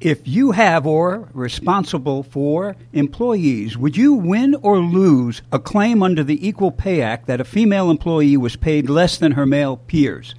If 0.00 0.26
you 0.26 0.52
have 0.52 0.86
or 0.86 1.28
responsible 1.34 2.22
for 2.22 2.74
employees, 2.94 3.76
would 3.76 3.98
you 3.98 4.14
win 4.14 4.54
or 4.62 4.78
lose 4.78 5.42
a 5.52 5.58
claim 5.58 6.02
under 6.02 6.24
the 6.24 6.48
Equal 6.48 6.70
Pay 6.70 7.02
Act 7.02 7.26
that 7.26 7.38
a 7.38 7.44
female 7.44 7.90
employee 7.90 8.38
was 8.38 8.56
paid 8.56 8.88
less 8.88 9.18
than 9.18 9.32
her 9.32 9.44
male 9.44 9.76
peers? 9.76 10.34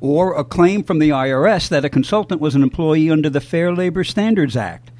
Or 0.00 0.38
a 0.38 0.44
claim 0.44 0.84
from 0.84 1.00
the 1.00 1.08
IRS 1.08 1.68
that 1.70 1.84
a 1.84 1.88
consultant 1.88 2.40
was 2.40 2.54
an 2.54 2.62
employee 2.62 3.10
under 3.10 3.28
the 3.28 3.40
Fair 3.40 3.74
Labor 3.74 4.04
Standards 4.04 4.56
Act? 4.56 4.92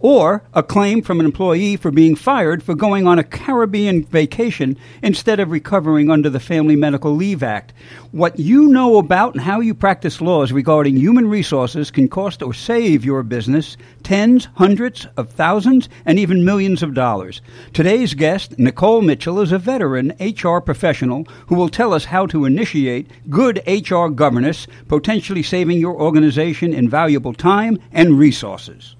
Or 0.00 0.42
a 0.54 0.62
claim 0.62 1.02
from 1.02 1.20
an 1.20 1.26
employee 1.26 1.76
for 1.76 1.90
being 1.90 2.16
fired 2.16 2.62
for 2.62 2.74
going 2.74 3.06
on 3.06 3.18
a 3.18 3.24
Caribbean 3.24 4.02
vacation 4.04 4.76
instead 5.02 5.38
of 5.38 5.50
recovering 5.50 6.10
under 6.10 6.30
the 6.30 6.40
Family 6.40 6.74
Medical 6.74 7.14
Leave 7.14 7.42
Act. 7.42 7.72
What 8.10 8.38
you 8.38 8.66
know 8.66 8.96
about 8.96 9.34
and 9.34 9.42
how 9.42 9.60
you 9.60 9.74
practice 9.74 10.20
laws 10.20 10.52
regarding 10.52 10.96
human 10.96 11.28
resources 11.28 11.90
can 11.90 12.08
cost 12.08 12.42
or 12.42 12.54
save 12.54 13.04
your 13.04 13.22
business 13.22 13.76
tens, 14.02 14.48
hundreds 14.54 15.06
of 15.16 15.30
thousands, 15.30 15.88
and 16.06 16.18
even 16.18 16.44
millions 16.44 16.82
of 16.82 16.94
dollars. 16.94 17.42
Today's 17.74 18.14
guest, 18.14 18.58
Nicole 18.58 19.02
Mitchell, 19.02 19.40
is 19.40 19.52
a 19.52 19.58
veteran 19.58 20.14
HR 20.18 20.58
professional 20.58 21.24
who 21.48 21.54
will 21.54 21.68
tell 21.68 21.92
us 21.92 22.06
how 22.06 22.26
to 22.26 22.46
initiate 22.46 23.10
good 23.28 23.62
HR 23.66 24.06
governance, 24.06 24.66
potentially 24.88 25.42
saving 25.42 25.78
your 25.78 26.00
organization 26.00 26.72
invaluable 26.72 27.34
time 27.34 27.78
and 27.92 28.18
resources. 28.18 28.96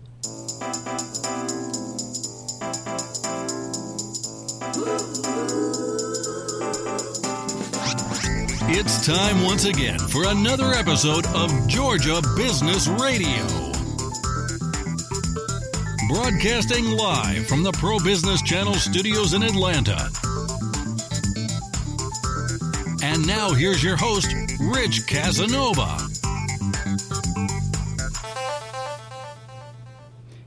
It's 8.72 9.04
time 9.04 9.42
once 9.42 9.64
again 9.64 9.98
for 9.98 10.28
another 10.28 10.72
episode 10.72 11.26
of 11.34 11.50
Georgia 11.66 12.22
Business 12.36 12.86
Radio. 12.86 13.44
Broadcasting 16.08 16.84
live 16.92 17.48
from 17.48 17.64
the 17.64 17.72
Pro 17.72 17.98
Business 17.98 18.40
Channel 18.42 18.74
studios 18.74 19.34
in 19.34 19.42
Atlanta. 19.42 20.08
And 23.02 23.26
now 23.26 23.50
here's 23.50 23.82
your 23.82 23.96
host, 23.96 24.32
Rich 24.60 25.08
Casanova. 25.08 25.98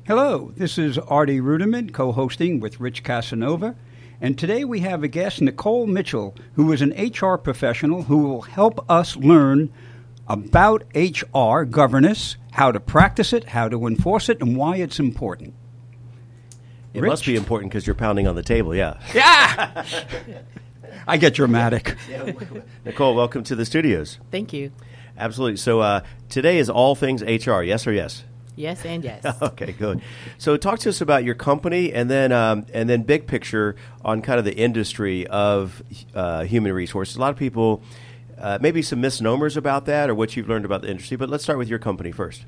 Hello, 0.07 0.53
this 0.55 0.77
is 0.77 0.97
Artie 0.97 1.41
Ruderman, 1.41 1.91
co 1.91 2.13
hosting 2.13 2.61
with 2.61 2.79
Rich 2.79 3.03
Casanova. 3.03 3.75
And 4.23 4.39
today 4.39 4.63
we 4.63 4.79
have 4.79 5.03
a 5.03 5.09
guest, 5.09 5.41
Nicole 5.41 5.85
Mitchell, 5.85 6.33
who 6.53 6.71
is 6.71 6.81
an 6.81 6.93
HR 6.97 7.35
professional 7.35 8.03
who 8.03 8.19
will 8.19 8.43
help 8.43 8.89
us 8.89 9.17
learn 9.17 9.69
about 10.29 10.85
HR 10.95 11.63
governance, 11.63 12.37
how 12.51 12.71
to 12.71 12.79
practice 12.79 13.33
it, 13.33 13.49
how 13.49 13.67
to 13.67 13.85
enforce 13.85 14.29
it, 14.29 14.39
and 14.39 14.55
why 14.55 14.77
it's 14.77 14.97
important. 14.97 15.53
It 16.93 17.01
Rich? 17.01 17.09
must 17.09 17.25
be 17.25 17.35
important 17.35 17.69
because 17.73 17.85
you're 17.85 17.97
pounding 17.97 18.25
on 18.25 18.35
the 18.35 18.43
table, 18.43 18.73
yeah. 18.73 18.97
Yeah! 19.13 19.83
I 21.07 21.17
get 21.17 21.33
dramatic. 21.33 21.97
Nicole, 22.85 23.15
welcome 23.15 23.43
to 23.43 23.57
the 23.57 23.65
studios. 23.65 24.19
Thank 24.31 24.53
you. 24.53 24.71
Absolutely. 25.17 25.57
So 25.57 25.81
uh, 25.81 25.99
today 26.29 26.59
is 26.59 26.69
all 26.69 26.95
things 26.95 27.21
HR, 27.23 27.61
yes 27.61 27.85
or 27.85 27.91
yes? 27.91 28.23
Yes 28.55 28.85
and 28.85 29.03
yes. 29.03 29.25
Okay, 29.41 29.71
good. 29.71 30.01
So 30.37 30.57
talk 30.57 30.79
to 30.79 30.89
us 30.89 31.01
about 31.01 31.23
your 31.23 31.35
company 31.35 31.93
and 31.93 32.09
then 32.09 32.31
um, 32.31 32.65
and 32.73 32.89
then 32.89 33.03
big 33.03 33.27
picture 33.27 33.75
on 34.03 34.21
kind 34.21 34.39
of 34.39 34.45
the 34.45 34.55
industry 34.55 35.27
of 35.27 35.81
uh, 36.13 36.43
human 36.43 36.73
resources. 36.73 37.15
A 37.15 37.19
lot 37.19 37.31
of 37.31 37.37
people, 37.37 37.81
uh, 38.37 38.57
maybe 38.61 38.81
some 38.81 39.01
misnomers 39.01 39.57
about 39.57 39.85
that 39.85 40.09
or 40.09 40.15
what 40.15 40.35
you've 40.35 40.49
learned 40.49 40.65
about 40.65 40.81
the 40.81 40.89
industry, 40.89 41.17
but 41.17 41.29
let's 41.29 41.43
start 41.43 41.57
with 41.57 41.67
your 41.67 41.79
company 41.79 42.11
first. 42.11 42.45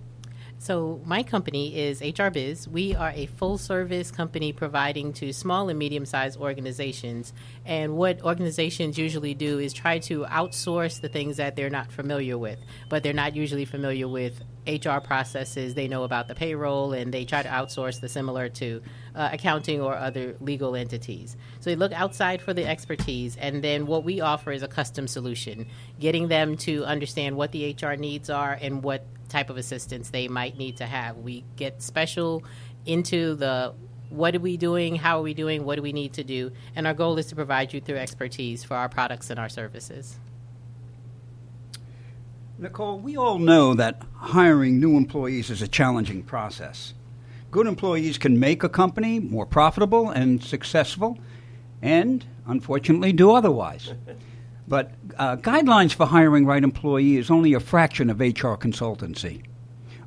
So, 0.66 1.00
my 1.06 1.22
company 1.22 1.78
is 1.78 2.02
HR 2.02 2.30
Biz. 2.30 2.68
We 2.68 2.96
are 2.96 3.12
a 3.12 3.28
full 3.28 3.60
service 3.60 4.10
company 4.10 4.52
providing 4.52 5.14
to 5.14 5.32
small 5.32 5.70
and 5.70 5.78
medium 5.78 6.08
sized 6.08 6.40
organizations. 6.40 7.34
And 7.66 7.96
what 7.96 8.24
organizations 8.24 8.98
usually 8.98 9.36
do 9.36 9.60
is 9.60 9.74
try 9.74 10.00
to 10.00 10.24
outsource 10.24 11.02
the 11.02 11.08
things 11.08 11.38
that 11.38 11.56
they're 11.56 11.70
not 11.70 11.92
familiar 11.92 12.36
with, 12.36 12.58
but 12.90 13.04
they're 13.04 13.14
not 13.14 13.36
usually 13.36 13.66
familiar 13.66 14.08
with 14.08 14.42
HR 14.66 14.98
processes. 15.04 15.76
They 15.76 15.88
know 15.88 16.04
about 16.04 16.28
the 16.28 16.34
payroll 16.34 16.94
and 16.94 17.14
they 17.14 17.26
try 17.26 17.44
to 17.44 17.50
outsource 17.50 18.02
the 18.02 18.10
similar 18.10 18.50
to 18.50 18.82
uh, 19.14 19.30
accounting 19.34 19.82
or 19.82 19.96
other 19.96 20.36
legal 20.40 20.76
entities. 20.76 21.38
So 21.60 21.70
they 21.70 21.76
look 21.76 21.94
outside 21.94 22.42
for 22.42 22.56
the 22.56 22.66
expertise, 22.66 23.38
and 23.38 23.64
then 23.64 23.86
what 23.86 24.04
we 24.04 24.20
offer 24.20 24.52
is 24.52 24.64
a 24.64 24.68
custom 24.68 25.08
solution, 25.08 25.68
getting 26.00 26.28
them 26.28 26.58
to 26.58 26.84
understand 26.86 27.38
what 27.38 27.52
the 27.52 27.76
HR 27.80 27.94
needs 27.94 28.32
are 28.32 28.58
and 28.60 28.82
what 28.82 29.06
type 29.36 29.50
of 29.50 29.58
assistance 29.58 30.12
they 30.12 30.30
might 30.30 30.58
need 30.58 30.78
to 30.78 30.86
have. 30.86 31.18
We 31.18 31.44
get 31.58 31.82
special 31.82 32.42
into 32.86 33.36
the 33.36 33.74
what 34.10 34.34
are 34.34 34.40
we 34.40 34.56
doing, 34.56 34.96
how 34.96 35.20
are 35.20 35.24
we 35.24 35.34
doing, 35.34 35.66
what 35.66 35.76
do 35.76 35.82
we 35.82 35.92
need 35.92 36.14
to 36.14 36.24
do, 36.24 36.52
and 36.74 36.88
our 36.88 36.94
goal 36.94 37.18
is 37.18 37.26
to 37.28 37.36
provide 37.36 37.74
you 37.74 37.82
through 37.82 37.98
expertise 37.98 38.64
for 38.64 38.76
our 38.78 38.88
products 38.88 39.30
and 39.30 39.38
our 39.38 39.50
services. 39.50 40.20
Nicole, 42.58 42.98
we 43.00 43.18
all 43.18 43.38
know 43.38 43.74
that 43.74 44.02
hiring 44.14 44.80
new 44.80 44.96
employees 44.96 45.50
is 45.50 45.62
a 45.62 45.68
challenging 45.68 46.24
process. 46.24 46.94
Good 47.52 47.68
employees 47.68 48.18
can 48.18 48.40
make 48.40 48.64
a 48.64 48.70
company 48.70 49.20
more 49.20 49.46
profitable 49.46 50.10
and 50.10 50.42
successful, 50.42 51.20
and 51.82 52.26
unfortunately 52.48 53.12
do 53.12 53.34
otherwise. 53.34 53.92
But 54.68 54.92
uh, 55.18 55.38
guidelines 55.38 55.94
for 55.94 56.08
hiring 56.08 56.46
right 56.46 56.64
employee 56.64 57.18
is 57.18 57.30
only 57.30 57.54
a 57.54 57.60
fraction 57.60 58.10
of 58.10 58.20
HR 58.20 58.56
consultancy. 58.58 59.44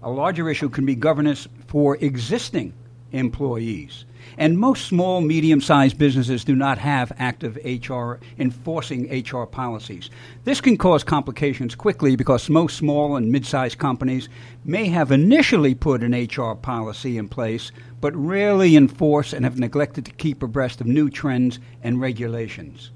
A 0.02 0.10
larger 0.10 0.48
issue 0.50 0.69
can 0.69 0.84
be 0.84 0.94
governance 0.94 1.46
for 1.66 1.96
existing 1.96 2.72
employees. 3.12 4.04
And 4.36 4.58
most 4.58 4.86
small, 4.86 5.20
medium 5.20 5.60
sized 5.60 5.96
businesses 5.96 6.44
do 6.44 6.54
not 6.54 6.78
have 6.78 7.12
active 7.19 7.56
HR 7.64 8.14
enforcing 8.38 9.08
HR 9.10 9.44
policies. 9.44 10.10
This 10.44 10.60
can 10.60 10.76
cause 10.76 11.02
complications 11.02 11.75
quickly 11.75 12.14
because 12.16 12.50
most 12.50 12.76
small 12.76 13.16
and 13.16 13.32
mid 13.32 13.46
sized 13.46 13.78
companies 13.78 14.28
may 14.64 14.86
have 14.88 15.10
initially 15.10 15.75
put 15.75 16.02
an 16.02 16.12
HR 16.12 16.54
policy 16.54 17.16
in 17.16 17.28
place, 17.28 17.72
but 18.00 18.14
rarely 18.14 18.76
enforce 18.76 19.32
and 19.32 19.44
have 19.44 19.58
neglected 19.58 20.04
to 20.04 20.12
keep 20.12 20.42
abreast 20.42 20.80
of 20.80 20.86
new 20.86 21.08
trends 21.08 21.58
and 21.82 22.00
regulations. 22.00 22.90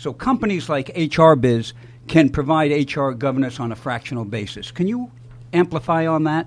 So 0.00 0.14
companies 0.14 0.70
like 0.70 0.90
HR 0.96 1.34
Biz 1.34 1.74
can 2.08 2.30
provide 2.30 2.70
HR 2.70 3.10
governance 3.10 3.60
on 3.60 3.70
a 3.70 3.76
fractional 3.76 4.24
basis. 4.24 4.70
Can 4.70 4.86
you 4.86 5.10
amplify 5.52 6.06
on 6.06 6.24
that? 6.24 6.46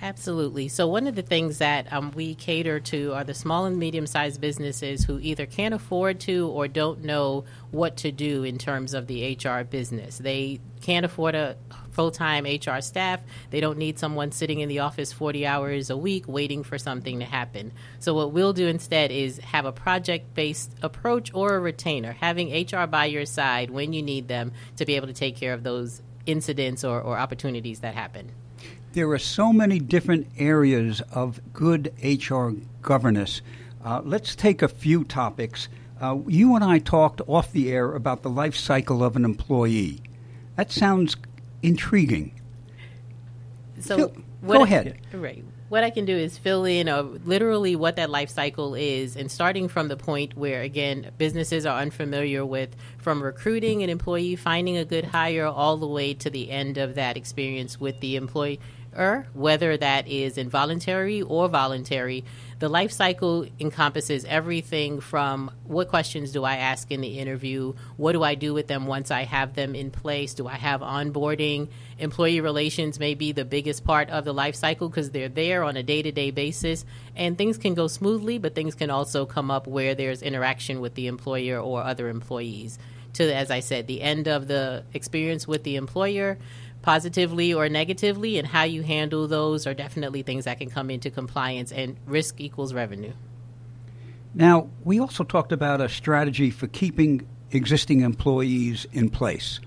Absolutely. 0.00 0.68
So, 0.68 0.86
one 0.86 1.08
of 1.08 1.16
the 1.16 1.22
things 1.22 1.58
that 1.58 1.92
um, 1.92 2.12
we 2.14 2.36
cater 2.36 2.78
to 2.78 3.14
are 3.14 3.24
the 3.24 3.34
small 3.34 3.64
and 3.64 3.78
medium 3.78 4.06
sized 4.06 4.40
businesses 4.40 5.02
who 5.02 5.18
either 5.18 5.44
can't 5.44 5.74
afford 5.74 6.20
to 6.20 6.46
or 6.50 6.68
don't 6.68 7.02
know 7.02 7.44
what 7.72 7.96
to 7.96 8.12
do 8.12 8.44
in 8.44 8.58
terms 8.58 8.94
of 8.94 9.08
the 9.08 9.36
HR 9.36 9.64
business. 9.64 10.18
They 10.18 10.60
can't 10.80 11.04
afford 11.04 11.34
a 11.34 11.56
full 11.98 12.12
time 12.12 12.44
HR 12.44 12.80
staff. 12.80 13.18
They 13.50 13.58
don't 13.58 13.76
need 13.76 13.98
someone 13.98 14.30
sitting 14.30 14.60
in 14.60 14.68
the 14.68 14.78
office 14.78 15.12
40 15.12 15.44
hours 15.44 15.90
a 15.90 15.96
week 15.96 16.28
waiting 16.28 16.62
for 16.62 16.78
something 16.78 17.18
to 17.18 17.24
happen. 17.24 17.72
So, 17.98 18.14
what 18.14 18.30
we'll 18.30 18.52
do 18.52 18.68
instead 18.68 19.10
is 19.10 19.38
have 19.38 19.64
a 19.64 19.72
project 19.72 20.32
based 20.32 20.76
approach 20.80 21.34
or 21.34 21.56
a 21.56 21.58
retainer, 21.58 22.12
having 22.12 22.52
HR 22.52 22.86
by 22.86 23.06
your 23.06 23.26
side 23.26 23.72
when 23.72 23.92
you 23.92 24.00
need 24.00 24.28
them 24.28 24.52
to 24.76 24.86
be 24.86 24.94
able 24.94 25.08
to 25.08 25.12
take 25.12 25.34
care 25.34 25.52
of 25.52 25.64
those 25.64 26.00
incidents 26.24 26.84
or, 26.84 27.00
or 27.00 27.18
opportunities 27.18 27.80
that 27.80 27.94
happen. 27.94 28.30
There 28.92 29.10
are 29.10 29.18
so 29.18 29.52
many 29.52 29.80
different 29.80 30.28
areas 30.38 31.02
of 31.12 31.40
good 31.52 31.92
HR 32.00 32.50
governance. 32.80 33.42
Uh, 33.84 34.02
let's 34.04 34.36
take 34.36 34.62
a 34.62 34.68
few 34.68 35.02
topics. 35.02 35.68
Uh, 36.00 36.18
you 36.28 36.54
and 36.54 36.62
I 36.62 36.78
talked 36.78 37.22
off 37.26 37.50
the 37.50 37.72
air 37.72 37.92
about 37.92 38.22
the 38.22 38.30
life 38.30 38.54
cycle 38.54 39.02
of 39.02 39.16
an 39.16 39.24
employee. 39.24 40.00
That 40.54 40.70
sounds 40.70 41.16
intriguing. 41.62 42.32
So 43.80 43.96
Phil, 43.96 44.12
go 44.46 44.60
I- 44.60 44.64
ahead. 44.64 44.98
right. 45.12 45.44
What 45.68 45.84
I 45.84 45.90
can 45.90 46.06
do 46.06 46.16
is 46.16 46.38
fill 46.38 46.64
in 46.64 46.88
uh, 46.88 47.02
literally 47.02 47.76
what 47.76 47.96
that 47.96 48.08
life 48.08 48.30
cycle 48.30 48.74
is, 48.74 49.16
and 49.16 49.30
starting 49.30 49.68
from 49.68 49.88
the 49.88 49.98
point 49.98 50.34
where, 50.34 50.62
again, 50.62 51.10
businesses 51.18 51.66
are 51.66 51.78
unfamiliar 51.78 52.42
with 52.46 52.74
from 52.96 53.22
recruiting 53.22 53.82
an 53.82 53.90
employee, 53.90 54.34
finding 54.34 54.78
a 54.78 54.86
good 54.86 55.04
hire, 55.04 55.44
all 55.44 55.76
the 55.76 55.86
way 55.86 56.14
to 56.14 56.30
the 56.30 56.50
end 56.50 56.78
of 56.78 56.94
that 56.94 57.18
experience 57.18 57.78
with 57.78 58.00
the 58.00 58.16
employer, 58.16 58.56
whether 59.34 59.76
that 59.76 60.08
is 60.08 60.38
involuntary 60.38 61.20
or 61.20 61.48
voluntary. 61.48 62.24
The 62.58 62.68
life 62.68 62.90
cycle 62.90 63.46
encompasses 63.60 64.24
everything 64.24 64.98
from 64.98 65.52
what 65.62 65.86
questions 65.86 66.32
do 66.32 66.42
I 66.42 66.56
ask 66.56 66.90
in 66.90 67.00
the 67.00 67.20
interview? 67.20 67.74
What 67.96 68.12
do 68.12 68.24
I 68.24 68.34
do 68.34 68.52
with 68.52 68.66
them 68.66 68.86
once 68.86 69.12
I 69.12 69.22
have 69.22 69.54
them 69.54 69.76
in 69.76 69.92
place? 69.92 70.34
Do 70.34 70.48
I 70.48 70.56
have 70.56 70.80
onboarding? 70.80 71.68
Employee 72.00 72.40
relations 72.40 72.98
may 72.98 73.14
be 73.14 73.30
the 73.30 73.44
biggest 73.44 73.84
part 73.84 74.10
of 74.10 74.24
the 74.24 74.34
life 74.34 74.56
cycle 74.56 74.88
because 74.88 75.12
they're 75.12 75.28
there 75.28 75.62
on 75.62 75.76
a 75.76 75.84
day 75.84 76.02
to 76.02 76.10
day 76.10 76.32
basis. 76.32 76.84
And 77.14 77.38
things 77.38 77.58
can 77.58 77.74
go 77.74 77.86
smoothly, 77.86 78.38
but 78.38 78.56
things 78.56 78.74
can 78.74 78.90
also 78.90 79.24
come 79.24 79.52
up 79.52 79.68
where 79.68 79.94
there's 79.94 80.20
interaction 80.20 80.80
with 80.80 80.96
the 80.96 81.06
employer 81.06 81.60
or 81.60 81.84
other 81.84 82.08
employees. 82.08 82.76
To, 83.14 83.34
as 83.34 83.52
I 83.52 83.60
said, 83.60 83.86
the 83.86 84.02
end 84.02 84.26
of 84.26 84.48
the 84.48 84.84
experience 84.92 85.46
with 85.46 85.62
the 85.62 85.76
employer 85.76 86.38
positively 86.88 87.52
or 87.52 87.68
negatively, 87.68 88.38
and 88.38 88.48
how 88.48 88.62
you 88.62 88.82
handle 88.82 89.28
those 89.28 89.66
are 89.66 89.74
definitely 89.74 90.22
things 90.22 90.46
that 90.46 90.58
can 90.58 90.70
come 90.70 90.88
into 90.88 91.10
compliance. 91.10 91.70
And 91.70 91.98
risk 92.06 92.40
equals 92.40 92.72
revenue. 92.72 93.12
Now, 94.32 94.70
we 94.84 94.98
also 94.98 95.22
talked 95.22 95.52
about 95.52 95.82
a 95.82 95.90
strategy 95.90 96.50
for 96.50 96.66
keeping 96.66 97.28
existing 97.50 98.00
employees 98.00 98.86
in 98.90 99.10
place. 99.10 99.60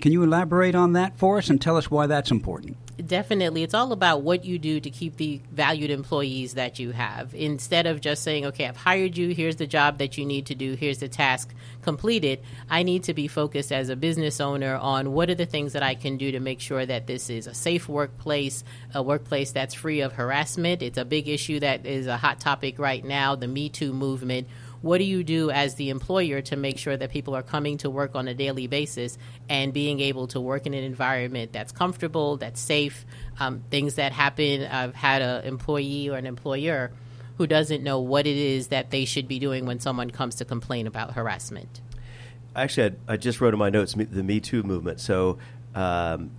Can 0.00 0.10
you 0.10 0.22
elaborate 0.22 0.74
on 0.74 0.94
that 0.94 1.18
for 1.18 1.36
us 1.36 1.50
and 1.50 1.60
tell 1.60 1.76
us 1.76 1.90
why 1.90 2.06
that's 2.06 2.30
important? 2.30 2.78
Definitely. 3.04 3.62
It's 3.62 3.74
all 3.74 3.92
about 3.92 4.22
what 4.22 4.46
you 4.46 4.58
do 4.58 4.80
to 4.80 4.88
keep 4.88 5.18
the 5.18 5.42
valued 5.52 5.90
employees 5.90 6.54
that 6.54 6.78
you 6.78 6.92
have. 6.92 7.34
Instead 7.34 7.86
of 7.86 8.00
just 8.00 8.22
saying, 8.22 8.46
okay, 8.46 8.66
I've 8.66 8.76
hired 8.76 9.18
you, 9.18 9.28
here's 9.34 9.56
the 9.56 9.66
job 9.66 9.98
that 9.98 10.16
you 10.16 10.24
need 10.24 10.46
to 10.46 10.54
do, 10.54 10.74
here's 10.74 10.98
the 10.98 11.08
task 11.08 11.54
completed, 11.82 12.40
I 12.70 12.84
need 12.84 13.04
to 13.04 13.12
be 13.12 13.28
focused 13.28 13.70
as 13.70 13.90
a 13.90 13.96
business 13.96 14.40
owner 14.40 14.76
on 14.76 15.12
what 15.12 15.28
are 15.28 15.34
the 15.34 15.44
things 15.44 15.74
that 15.74 15.82
I 15.82 15.94
can 15.94 16.16
do 16.16 16.32
to 16.32 16.40
make 16.40 16.60
sure 16.60 16.86
that 16.86 17.06
this 17.06 17.28
is 17.28 17.46
a 17.46 17.54
safe 17.54 17.86
workplace, 17.86 18.64
a 18.94 19.02
workplace 19.02 19.52
that's 19.52 19.74
free 19.74 20.00
of 20.00 20.14
harassment. 20.14 20.80
It's 20.80 20.98
a 20.98 21.04
big 21.04 21.28
issue 21.28 21.60
that 21.60 21.84
is 21.84 22.06
a 22.06 22.16
hot 22.16 22.40
topic 22.40 22.78
right 22.78 23.04
now, 23.04 23.36
the 23.36 23.46
Me 23.46 23.68
Too 23.68 23.92
movement 23.92 24.48
what 24.86 24.98
do 24.98 25.04
you 25.04 25.24
do 25.24 25.50
as 25.50 25.74
the 25.74 25.90
employer 25.90 26.40
to 26.42 26.56
make 26.56 26.78
sure 26.78 26.96
that 26.96 27.10
people 27.10 27.34
are 27.34 27.42
coming 27.42 27.76
to 27.78 27.90
work 27.90 28.14
on 28.14 28.28
a 28.28 28.34
daily 28.34 28.68
basis 28.68 29.18
and 29.48 29.72
being 29.72 30.00
able 30.00 30.28
to 30.28 30.40
work 30.40 30.64
in 30.64 30.74
an 30.74 30.84
environment 30.84 31.52
that's 31.52 31.72
comfortable, 31.72 32.36
that's 32.36 32.60
safe? 32.60 33.04
Um, 33.38 33.64
things 33.70 33.96
that 33.96 34.12
happen. 34.12 34.62
I've 34.62 34.94
had 34.94 35.22
an 35.22 35.44
employee 35.44 36.08
or 36.08 36.16
an 36.16 36.26
employer 36.26 36.92
who 37.36 37.46
doesn't 37.46 37.82
know 37.82 38.00
what 38.00 38.26
it 38.26 38.36
is 38.36 38.68
that 38.68 38.90
they 38.90 39.04
should 39.04 39.28
be 39.28 39.38
doing 39.38 39.66
when 39.66 39.80
someone 39.80 40.10
comes 40.10 40.36
to 40.36 40.44
complain 40.44 40.86
about 40.86 41.12
harassment. 41.12 41.80
Actually, 42.54 42.96
I, 43.08 43.14
I 43.14 43.16
just 43.16 43.40
wrote 43.40 43.52
in 43.52 43.58
my 43.58 43.68
notes 43.70 43.94
the 43.94 44.22
Me 44.22 44.40
Too 44.40 44.62
movement. 44.62 45.00
So 45.00 45.38
um, 45.74 46.30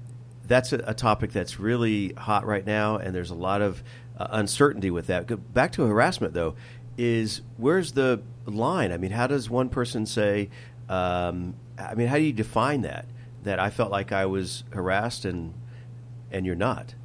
that's 0.47 0.73
a, 0.73 0.77
a, 0.87 0.93
topic 0.93 1.31
that's 1.31 1.59
really 1.59 2.13
hot 2.13 2.45
right 2.47 2.65
now, 2.65 2.97
and 2.97 3.13
there's 3.13 3.29
a 3.29 3.35
lot 3.35 3.61
of 3.61 3.83
uh, 4.17 4.27
uncertainty 4.31 4.89
with 4.89 5.07
that. 5.07 5.53
Back 5.53 5.73
to 5.73 5.83
harassment, 5.83 6.33
though, 6.33 6.55
is 6.97 7.41
where's 7.57 7.93
the 7.93 8.21
line? 8.45 8.91
I 8.91 8.97
mean, 8.97 9.11
how 9.11 9.27
does 9.27 9.49
one 9.49 9.69
person 9.69 10.05
say? 10.05 10.49
Um, 10.89 11.55
I 11.77 11.95
mean, 11.95 12.07
how 12.07 12.17
do 12.17 12.23
you 12.23 12.33
define 12.33 12.81
that? 12.81 13.05
That 13.43 13.59
I 13.59 13.69
felt 13.69 13.91
like 13.91 14.11
I 14.11 14.25
was 14.25 14.63
harassed 14.71 15.25
and 15.25 15.53
and 16.31 16.45
you're 16.45 16.55
not. 16.55 16.95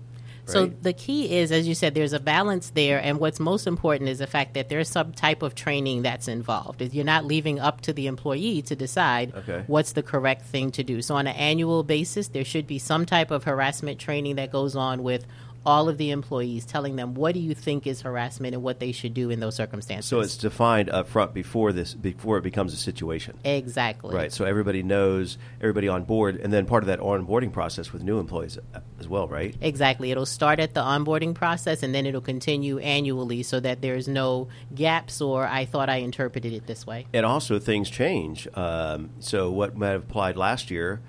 So 0.44 0.67
the 0.67 0.93
key 0.93 1.37
is, 1.37 1.53
as 1.53 1.69
you 1.69 1.75
said, 1.75 1.94
there's 1.94 2.12
a 2.12 2.21
balance 2.21 2.71
there, 2.71 3.00
and 3.00 3.19
what's 3.19 3.39
most 3.39 3.67
important 3.67 4.11
is 4.11 4.19
the 4.19 4.27
fact 4.27 4.55
that 4.55 4.69
there's 4.69 4.89
some 4.89 5.12
type 5.12 5.43
of 5.43 5.55
training 5.55 6.03
that's 6.03 6.29
involved. 6.29 6.83
You're 6.83 7.05
not 7.05 7.25
leaving 7.25 7.61
up 7.61 7.81
to 7.83 7.93
the 7.93 8.06
employee 8.06 8.61
to 8.62 8.77
decide 8.77 9.35
okay. 9.35 9.65
what's 9.67 9.93
the 9.93 10.03
correct 10.03 10.43
thing 10.43 10.73
to 10.73 10.83
do. 10.83 11.00
So 11.00 11.15
on 11.15 11.27
an 11.27 11.37
annual 11.37 11.85
basis, 11.85 12.29
there 12.29 12.44
should 12.44 12.67
be 12.67 12.79
some 12.79 13.06
type 13.06 13.31
of 13.31 13.44
harassment 13.44 13.99
training 13.99 14.37
that 14.37 14.50
goes 14.50 14.75
on 14.75 15.03
with 15.03 15.27
all 15.64 15.88
of 15.88 15.99
the 15.99 16.11
employees, 16.11 16.64
telling 16.64 16.97
them 16.97 17.14
what 17.14 17.35
do 17.35 17.41
you 17.41 17.55
think 17.55 17.87
is 17.87 18.03
harassment 18.03 18.55
and 18.55 18.62
what 18.62 18.81
they 18.81 18.93
should 18.93 19.14
do 19.14 19.31
in 19.31 19.41
those 19.41 19.55
circumstances. 19.55 20.09
So 20.09 20.20
it's 20.20 20.37
defined 20.37 20.91
up 20.91 21.09
front 21.09 21.35
before 21.35 21.73
this 21.73 21.94
before 21.94 22.38
it 22.38 22.43
becomes 22.43 22.73
a 22.73 22.76
situation. 22.76 23.38
Exactly. 23.44 24.14
Right. 24.14 24.32
So 24.32 24.44
everybody 24.44 24.82
knows, 24.82 25.38
everybody 25.61 25.88
on 25.88 26.05
board, 26.05 26.37
and 26.37 26.53
then 26.53 26.67
part 26.67 26.82
of 26.82 26.88
that 26.88 27.00
onboarding 27.00 27.53
process 27.53 27.93
with 27.93 28.03
new 28.03 28.19
employees 28.19 28.59
as 28.99 29.09
well, 29.09 29.29
right? 29.29 29.55
Exactly. 29.61 30.11
It'll 30.11 30.26
start 30.26 30.59
at 30.59 30.75
the 30.75 30.82
onboarding 30.82 31.35
process 31.35 31.82
and 31.82 31.94
then 31.94 32.06
it'll 32.06 32.20
continue 32.20 32.79
annually 32.79 33.43
so 33.43 33.61
that 33.61 33.81
there's 33.81 34.08
no 34.08 34.49
gaps 34.75 35.20
or 35.20 35.47
I 35.47 35.65
thought 35.65 35.88
I 35.88 35.97
interpreted 35.97 36.53
it 36.53 36.67
this 36.67 36.87
way. 36.87 37.06
And 37.12 37.25
also 37.25 37.58
things 37.58 37.91
change. 37.91 38.49
Um, 38.55 39.11
so 39.20 39.50
what 39.50 39.76
might 39.76 39.91
have 39.91 40.05
applied 40.05 40.37
last 40.37 40.70
year 40.70 41.00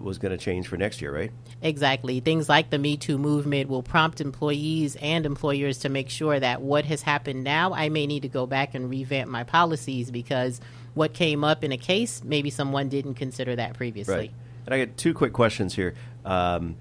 was 0.00 0.18
going 0.18 0.32
to 0.32 0.42
change 0.42 0.66
for 0.68 0.76
next 0.76 1.00
year, 1.00 1.14
right? 1.14 1.32
Exactly. 1.62 2.18
Things 2.18 2.48
like 2.48 2.70
the 2.70 2.78
Me 2.78 2.96
Too 2.96 3.18
movement 3.18 3.68
will 3.68 3.84
prompt 3.84 4.20
employees 4.20 4.96
and 4.96 5.24
employers 5.24 5.78
to 5.78 5.88
make 5.88 6.10
sure 6.10 6.38
that 6.38 6.60
what 6.60 6.84
has 6.86 7.02
happened 7.02 7.44
now, 7.44 7.72
I 7.72 7.88
may 7.88 8.06
need 8.06 8.22
to 8.22 8.28
go 8.28 8.46
back 8.46 8.74
and 8.74 8.90
revamp 8.90 9.30
my 9.30 9.44
policies 9.44 10.10
because 10.10 10.60
what 10.94 11.14
came 11.14 11.44
up 11.44 11.62
in 11.62 11.70
a 11.70 11.76
case, 11.76 12.22
maybe 12.24 12.50
someone 12.50 12.88
didn't 12.88 13.14
consider 13.14 13.54
that 13.56 13.74
previously. 13.74 14.14
Right. 14.14 14.32
And 14.66 14.74
I 14.74 14.84
got 14.84 14.96
two 14.96 15.14
quick 15.14 15.32
questions 15.32 15.74
here. 15.74 15.94
Um, 16.24 16.76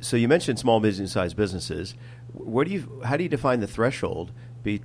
so 0.00 0.16
you 0.16 0.26
mentioned 0.26 0.58
small 0.58 0.80
business 0.80 1.12
sized 1.12 1.36
businesses. 1.36 1.94
Where 2.32 2.64
do 2.64 2.70
you, 2.70 3.02
how 3.04 3.16
do 3.18 3.22
you 3.22 3.28
define 3.28 3.60
the 3.60 3.66
threshold 3.66 4.32
be, 4.62 4.80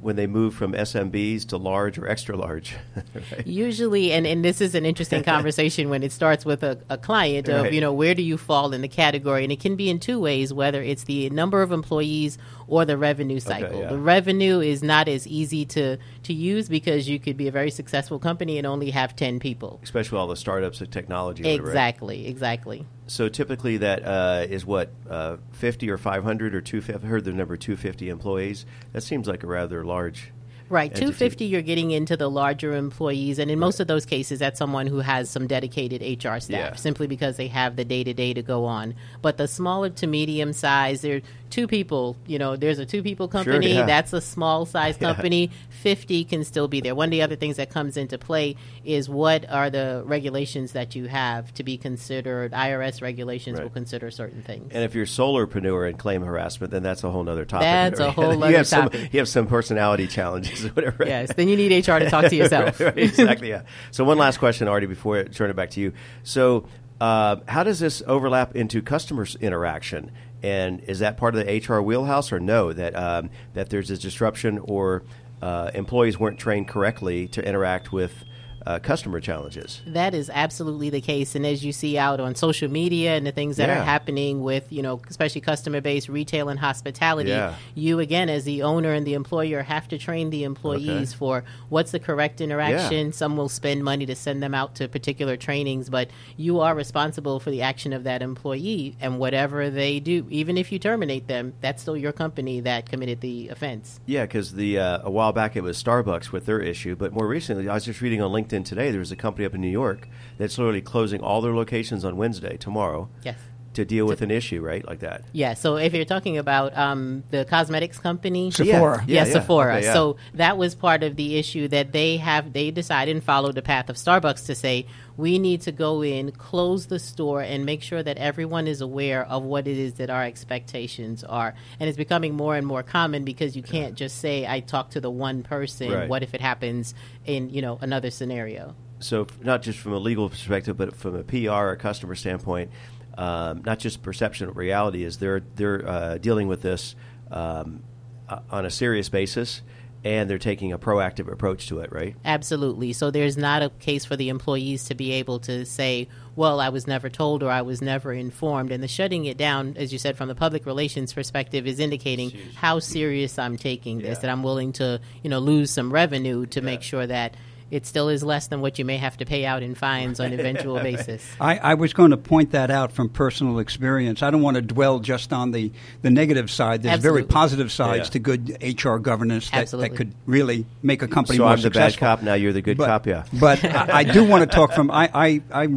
when 0.00 0.16
they 0.16 0.26
move 0.26 0.54
from 0.54 0.72
SMBs 0.72 1.46
to 1.48 1.56
large 1.56 1.98
or 1.98 2.08
extra 2.08 2.36
large? 2.36 2.76
right? 3.14 3.46
Usually, 3.46 4.12
and, 4.12 4.26
and 4.26 4.44
this 4.44 4.60
is 4.60 4.74
an 4.74 4.84
interesting 4.84 5.22
conversation 5.34 5.90
when 5.90 6.02
it 6.02 6.12
starts 6.12 6.44
with 6.44 6.62
a, 6.62 6.78
a 6.88 6.98
client 6.98 7.48
of, 7.48 7.64
right. 7.64 7.72
you 7.72 7.80
know, 7.80 7.92
where 7.92 8.14
do 8.14 8.22
you 8.22 8.36
fall 8.36 8.72
in 8.72 8.80
the 8.80 8.88
category? 8.88 9.42
And 9.42 9.52
it 9.52 9.60
can 9.60 9.76
be 9.76 9.90
in 9.90 9.98
two 9.98 10.20
ways, 10.20 10.52
whether 10.52 10.82
it's 10.82 11.04
the 11.04 11.30
number 11.30 11.62
of 11.62 11.72
employees 11.72 12.38
or 12.68 12.84
the 12.84 12.96
revenue 12.96 13.40
cycle. 13.40 13.68
Okay, 13.68 13.80
yeah. 13.80 13.88
The 13.88 13.98
revenue 13.98 14.60
is 14.60 14.82
not 14.82 15.08
as 15.08 15.26
easy 15.26 15.64
to, 15.66 15.96
to 16.24 16.32
use 16.32 16.68
because 16.68 17.08
you 17.08 17.18
could 17.18 17.36
be 17.36 17.48
a 17.48 17.50
very 17.50 17.70
successful 17.70 18.18
company 18.18 18.58
and 18.58 18.66
only 18.66 18.90
have 18.90 19.16
10 19.16 19.40
people. 19.40 19.80
Especially 19.82 20.18
all 20.18 20.28
the 20.28 20.36
startups 20.36 20.80
of 20.80 20.90
technology. 20.90 21.48
Exactly, 21.48 22.18
right? 22.18 22.28
exactly. 22.28 22.86
So 23.06 23.28
typically 23.28 23.78
that 23.78 24.04
uh, 24.04 24.46
is 24.48 24.64
what, 24.66 24.90
uh, 25.08 25.38
50 25.52 25.90
or 25.90 25.98
500 25.98 26.54
or 26.54 26.60
250? 26.60 26.94
I've 26.94 27.10
heard 27.10 27.24
the 27.24 27.32
number 27.32 27.56
250 27.56 28.08
employees. 28.10 28.66
That 28.92 29.02
seems 29.02 29.26
like 29.26 29.42
a 29.42 29.46
rather 29.46 29.84
large 29.84 30.32
Right, 30.70 30.90
entity. 30.90 31.06
250 31.06 31.44
you're 31.46 31.62
getting 31.62 31.90
into 31.92 32.16
the 32.16 32.28
larger 32.28 32.74
employees 32.74 33.38
and 33.38 33.50
in 33.50 33.58
most 33.58 33.80
of 33.80 33.86
those 33.86 34.04
cases 34.04 34.38
that's 34.38 34.58
someone 34.58 34.86
who 34.86 34.98
has 34.98 35.30
some 35.30 35.46
dedicated 35.46 36.02
HR 36.02 36.38
staff 36.40 36.50
yeah. 36.50 36.74
simply 36.74 37.06
because 37.06 37.38
they 37.38 37.48
have 37.48 37.76
the 37.76 37.84
day-to-day 37.84 38.34
to 38.34 38.42
go 38.42 38.66
on. 38.66 38.94
But 39.22 39.38
the 39.38 39.48
smaller 39.48 39.88
to 39.90 40.06
medium 40.06 40.52
size, 40.52 41.00
they're 41.00 41.22
two 41.50 41.66
people, 41.66 42.16
you 42.26 42.38
know, 42.38 42.56
there's 42.56 42.78
a 42.78 42.86
two 42.86 43.02
people 43.02 43.28
company, 43.28 43.66
sure, 43.68 43.74
yeah. 43.80 43.86
that's 43.86 44.12
a 44.12 44.20
small 44.20 44.66
size 44.66 44.96
Yeah. 45.00 45.14
company, 45.14 45.50
50 45.70 46.24
can 46.24 46.44
still 46.44 46.68
be 46.68 46.80
there. 46.80 46.94
One 46.94 47.06
of 47.08 47.10
the 47.10 47.22
other 47.22 47.36
things 47.36 47.56
that 47.56 47.70
comes 47.70 47.96
into 47.96 48.18
play 48.18 48.56
is 48.84 49.08
what 49.08 49.48
are 49.50 49.70
the 49.70 50.02
regulations 50.06 50.72
that 50.72 50.94
you 50.96 51.06
have 51.08 51.52
to 51.54 51.62
be 51.64 51.76
considered. 51.76 52.52
IRS 52.52 53.00
regulations 53.02 53.58
Right. 53.58 53.64
will 53.64 53.70
consider 53.70 54.10
certain 54.10 54.42
things. 54.42 54.70
And 54.72 54.84
if 54.84 54.94
you're 54.94 55.06
solopreneur 55.06 55.88
and 55.88 55.98
claim 55.98 56.22
harassment, 56.22 56.70
then 56.72 56.82
that's 56.82 57.04
a 57.04 57.10
whole 57.10 57.28
other 57.28 57.44
topic. 57.44 57.62
That's 57.62 58.00
a 58.00 58.10
whole 58.12 58.34
you 58.34 58.42
other 58.44 58.56
have 58.58 58.66
some, 58.66 58.82
topic. 58.84 59.12
You 59.12 59.20
have 59.20 59.28
some 59.28 59.46
personality 59.46 60.06
challenges 60.06 60.64
or 60.64 60.68
whatever. 60.70 61.04
yes, 61.06 61.32
then 61.34 61.48
you 61.48 61.56
need 61.56 61.70
HR 61.86 61.98
to 61.98 62.10
talk 62.10 62.26
to 62.26 62.36
yourself. 62.36 62.80
right, 62.80 62.96
exactly. 62.98 63.48
Yeah. 63.48 63.62
So 63.90 64.04
one 64.04 64.18
last 64.18 64.38
question, 64.38 64.68
Artie, 64.68 64.86
before 64.86 65.18
I 65.18 65.24
turn 65.24 65.50
it 65.50 65.56
back 65.56 65.70
to 65.70 65.80
you. 65.80 65.92
So, 66.22 66.66
uh, 67.00 67.36
how 67.46 67.62
does 67.62 67.78
this 67.78 68.02
overlap 68.08 68.56
into 68.56 68.82
customers' 68.82 69.36
interaction? 69.40 70.10
And 70.42 70.80
is 70.84 71.00
that 71.00 71.16
part 71.16 71.34
of 71.34 71.44
the 71.44 71.60
HR 71.66 71.80
wheelhouse, 71.80 72.32
or 72.32 72.40
no? 72.40 72.72
That 72.72 72.94
um, 72.94 73.30
that 73.54 73.70
there's 73.70 73.90
a 73.90 73.98
disruption, 73.98 74.58
or 74.58 75.02
uh, 75.42 75.70
employees 75.74 76.18
weren't 76.18 76.38
trained 76.38 76.68
correctly 76.68 77.26
to 77.28 77.44
interact 77.46 77.92
with 77.92 78.24
uh, 78.66 78.78
customer 78.78 79.20
challenges. 79.20 79.80
That 79.86 80.14
is 80.14 80.30
absolutely 80.32 80.90
the 80.90 81.00
case, 81.00 81.34
and 81.34 81.46
as 81.46 81.64
you 81.64 81.72
see 81.72 81.96
out 81.98 82.20
on 82.20 82.34
social 82.34 82.70
media 82.70 83.16
and 83.16 83.26
the 83.26 83.32
things 83.32 83.56
that 83.56 83.68
Yeah. 83.68 83.80
are 83.80 83.84
happening 83.84 84.42
with, 84.42 84.70
you 84.70 84.82
know, 84.82 85.00
especially 85.08 85.40
customer-based 85.40 86.08
retail 86.08 86.48
and 86.48 86.58
hospitality, 86.60 87.30
Yeah. 87.30 87.54
you 87.74 87.98
again 88.00 88.28
as 88.28 88.44
the 88.44 88.62
owner 88.62 88.92
and 88.92 89.06
the 89.06 89.14
employer 89.14 89.62
have 89.62 89.88
to 89.88 89.98
train 89.98 90.30
the 90.30 90.44
employees 90.44 91.10
Okay. 91.10 91.16
for 91.18 91.44
what's 91.68 91.90
the 91.90 91.98
correct 91.98 92.40
interaction. 92.40 93.12
Some 93.12 93.36
will 93.36 93.48
spend 93.48 93.84
money 93.84 94.06
to 94.06 94.14
send 94.14 94.42
them 94.42 94.54
out 94.54 94.74
to 94.76 94.88
particular 94.88 95.36
trainings, 95.36 95.88
but 95.90 96.08
you 96.36 96.60
are 96.60 96.74
responsible 96.74 97.40
for 97.40 97.50
the 97.50 97.62
action 97.62 97.92
of 97.92 98.04
that 98.04 98.22
employee 98.22 98.96
and 99.00 99.18
whatever 99.18 99.70
they 99.70 100.00
do. 100.00 100.26
Even 100.30 100.56
if 100.56 100.70
you 100.72 100.78
terminate 100.78 101.26
them, 101.28 101.52
that's 101.60 101.82
still 101.82 101.96
your 101.96 102.12
company 102.12 102.60
that 102.60 102.88
committed 102.90 103.20
the 103.20 103.48
offense. 103.48 104.00
Yeah, 104.06 104.22
because 104.22 104.52
the 104.52 104.78
uh, 104.78 104.98
a 105.04 105.10
while 105.10 105.32
back 105.32 105.56
it 105.56 105.62
was 105.62 105.82
Starbucks 105.82 106.32
with 106.32 106.46
their 106.46 106.60
issue, 106.60 106.96
but 106.96 107.12
more 107.12 107.26
recently, 107.26 107.68
I 107.68 107.74
was 107.74 107.84
just 107.84 108.00
reading 108.00 108.20
on 108.22 108.30
LinkedIn 108.32 108.57
today. 108.64 108.90
There 108.90 109.00
was 109.00 109.12
a 109.12 109.16
company 109.16 109.44
up 109.44 109.54
in 109.54 109.60
New 109.60 109.68
York 109.68 110.08
that's 110.38 110.58
literally 110.58 110.80
closing 110.82 111.20
all 111.20 111.40
their 111.40 111.54
locations 111.54 112.04
on 112.04 112.16
Wednesday, 112.16 112.56
tomorrow, 112.56 113.08
Yes. 113.22 113.38
To 113.78 113.84
deal 113.84 114.06
with 114.06 114.22
an 114.22 114.30
issue, 114.32 114.60
right, 114.60 114.84
like 114.84 115.00
that. 115.00 115.22
Yeah, 115.32 115.54
so 115.54 115.76
if 115.76 115.94
you're 115.94 116.04
talking 116.04 116.36
about 116.36 116.76
um, 116.76 117.22
the 117.30 117.44
cosmetics 117.44 117.98
company, 117.98 118.50
Sephora. 118.50 119.04
Yeah, 119.06 119.22
yeah, 119.22 119.26
yeah. 119.26 119.32
Sephora. 119.32 119.76
Okay, 119.76 119.86
yeah. 119.86 119.92
So 119.92 120.16
that 120.34 120.58
was 120.58 120.74
part 120.74 121.04
of 121.04 121.14
the 121.14 121.36
issue 121.36 121.68
that 121.68 121.92
they 121.92 122.16
have. 122.16 122.52
They 122.52 122.72
decided 122.72 123.14
and 123.14 123.24
followed 123.24 123.54
the 123.54 123.62
path 123.62 123.88
of 123.88 123.94
Starbucks 123.94 124.46
to 124.46 124.56
say 124.56 124.86
we 125.16 125.38
need 125.38 125.60
to 125.62 125.72
go 125.72 126.02
in, 126.02 126.32
close 126.32 126.86
the 126.86 126.98
store, 126.98 127.40
and 127.40 127.64
make 127.64 127.82
sure 127.82 128.02
that 128.02 128.18
everyone 128.18 128.66
is 128.66 128.80
aware 128.80 129.24
of 129.24 129.44
what 129.44 129.68
it 129.68 129.78
is 129.78 129.94
that 129.94 130.10
our 130.10 130.24
expectations 130.24 131.22
are. 131.22 131.54
And 131.78 131.88
it's 131.88 131.96
becoming 131.96 132.34
more 132.34 132.56
and 132.56 132.66
more 132.66 132.82
common 132.82 133.24
because 133.24 133.56
you 133.56 133.62
can't 133.62 133.94
just 133.94 134.18
say 134.18 134.44
I 134.44 134.58
talked 134.58 134.94
to 134.94 135.00
the 135.00 135.10
one 135.10 135.44
person. 135.44 135.92
Right. 135.92 136.08
What 136.08 136.24
if 136.24 136.34
it 136.34 136.40
happens 136.40 136.94
in 137.24 137.50
you 137.50 137.62
know 137.62 137.78
another 137.80 138.10
scenario? 138.10 138.74
so 139.00 139.26
not 139.42 139.62
just 139.62 139.78
from 139.78 139.92
a 139.92 139.98
legal 139.98 140.28
perspective, 140.28 140.76
but 140.76 140.94
from 140.96 141.14
a 141.14 141.22
PR 141.22 141.50
or 141.50 141.76
customer 141.76 142.14
standpoint, 142.14 142.70
um, 143.18 143.62
not 143.66 143.78
just 143.78 144.02
perception 144.02 144.48
of 144.48 144.56
reality 144.56 145.02
is 145.04 145.18
they're 145.18 145.42
they're 145.56 145.86
uh, 145.86 146.18
dealing 146.18 146.48
with 146.48 146.62
this 146.62 146.94
um, 147.30 147.82
uh, 148.28 148.38
on 148.50 148.64
a 148.64 148.70
serious 148.70 149.08
basis, 149.08 149.60
and 150.04 150.30
they're 150.30 150.38
taking 150.38 150.72
a 150.72 150.78
proactive 150.78 151.30
approach 151.30 151.66
to 151.68 151.80
it, 151.80 151.92
right? 151.92 152.14
Absolutely. 152.24 152.92
So 152.92 153.10
there's 153.10 153.36
not 153.36 153.62
a 153.62 153.70
case 153.80 154.04
for 154.04 154.14
the 154.16 154.28
employees 154.28 154.84
to 154.84 154.94
be 154.94 155.12
able 155.12 155.40
to 155.40 155.64
say, 155.66 156.08
well, 156.36 156.60
I 156.60 156.68
was 156.68 156.86
never 156.86 157.08
told 157.08 157.42
or 157.42 157.50
I 157.50 157.62
was 157.62 157.82
never 157.82 158.12
informed. 158.12 158.70
And 158.70 158.82
the 158.82 158.88
shutting 158.88 159.24
it 159.24 159.36
down, 159.36 159.74
as 159.76 159.92
you 159.92 159.98
said, 159.98 160.16
from 160.16 160.28
the 160.28 160.36
public 160.36 160.64
relations 160.66 161.12
perspective, 161.12 161.66
is 161.66 161.80
indicating 161.80 162.30
how 162.54 162.78
serious 162.78 163.38
I'm 163.38 163.56
taking 163.56 163.98
this, 163.98 164.18
Yeah. 164.18 164.20
that 164.22 164.30
I'm 164.30 164.44
willing 164.44 164.72
to, 164.74 165.00
you 165.24 165.30
know, 165.30 165.40
lose 165.40 165.72
some 165.72 165.92
revenue 165.92 166.46
to 166.46 166.60
make 166.60 166.82
sure 166.82 167.06
that 167.06 167.34
it 167.70 167.86
still 167.86 168.08
is 168.08 168.22
less 168.22 168.46
than 168.46 168.60
what 168.60 168.78
you 168.78 168.84
may 168.84 168.96
have 168.96 169.16
to 169.18 169.26
pay 169.26 169.44
out 169.44 169.62
in 169.62 169.74
fines 169.74 170.20
on 170.20 170.32
an 170.32 170.40
eventual 170.40 170.78
basis. 170.82 171.24
I, 171.40 171.58
I 171.58 171.74
was 171.74 171.92
going 171.92 172.10
to 172.12 172.16
point 172.16 172.52
that 172.52 172.70
out 172.70 172.92
from 172.92 173.08
personal 173.08 173.58
experience. 173.58 174.22
I 174.22 174.30
don't 174.30 174.42
want 174.42 174.54
to 174.56 174.62
dwell 174.62 175.00
just 175.00 175.32
on 175.32 175.50
the, 175.50 175.70
the 176.02 176.10
negative 176.10 176.50
side. 176.50 176.82
There's 176.82 177.00
very 177.00 177.24
positive 177.24 177.70
sides 177.70 178.08
Yeah. 178.08 178.12
to 178.12 178.18
good 178.18 178.56
HR 178.62 178.96
governance 178.96 179.50
that, 179.50 179.70
that 179.70 179.96
could 179.96 180.14
really 180.26 180.66
make 180.82 181.02
a 181.02 181.08
company 181.08 181.36
So 181.36 181.44
more 181.44 181.52
I'm 181.52 181.60
the 181.60 181.70
bad 181.70 181.96
cop, 181.98 182.22
now 182.22 182.34
you're 182.34 182.52
the 182.52 182.62
good 182.62 182.78
but, 182.78 182.86
cop, 182.86 183.06
yeah. 183.06 183.24
But 183.32 183.64
I, 183.64 183.98
I 183.98 184.04
do 184.04 184.24
want 184.24 184.48
to 184.48 184.54
talk 184.54 184.72
from 184.72 184.90
I, 184.90 185.10
I, 185.12 185.42
I 185.52 185.68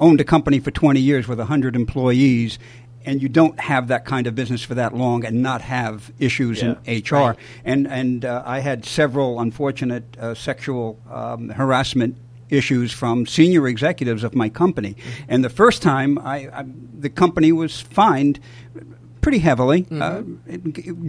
owned 0.00 0.20
a 0.20 0.24
company 0.24 0.58
for 0.60 0.70
20 0.70 1.00
years 1.00 1.28
with 1.28 1.38
100 1.38 1.76
employees, 1.76 2.58
and 3.04 3.22
you 3.22 3.28
don't 3.28 3.58
have 3.60 3.88
that 3.88 4.04
kind 4.04 4.26
of 4.26 4.34
business 4.34 4.62
for 4.62 4.74
that 4.74 4.94
long 4.94 5.24
and 5.24 5.42
not 5.42 5.62
have 5.62 6.12
issues 6.18 6.62
in 6.62 6.72
HR. 6.86 7.14
Right. 7.14 7.36
And 7.64 7.86
and 7.88 8.24
uh, 8.24 8.42
I 8.44 8.60
had 8.60 8.84
several 8.84 9.40
unfortunate 9.40 10.16
uh, 10.18 10.34
sexual 10.34 11.00
um, 11.10 11.48
harassment 11.50 12.16
issues 12.48 12.92
from 12.92 13.26
senior 13.26 13.66
executives 13.66 14.22
of 14.22 14.34
my 14.34 14.48
company. 14.48 14.96
And 15.26 15.42
the 15.42 15.50
first 15.50 15.82
time, 15.82 16.18
I, 16.18 16.48
I 16.52 16.64
the 16.98 17.10
company 17.10 17.50
was 17.50 17.80
fined 17.80 18.38
pretty 19.22 19.38
heavily, 19.38 19.86
uh, 19.90 20.20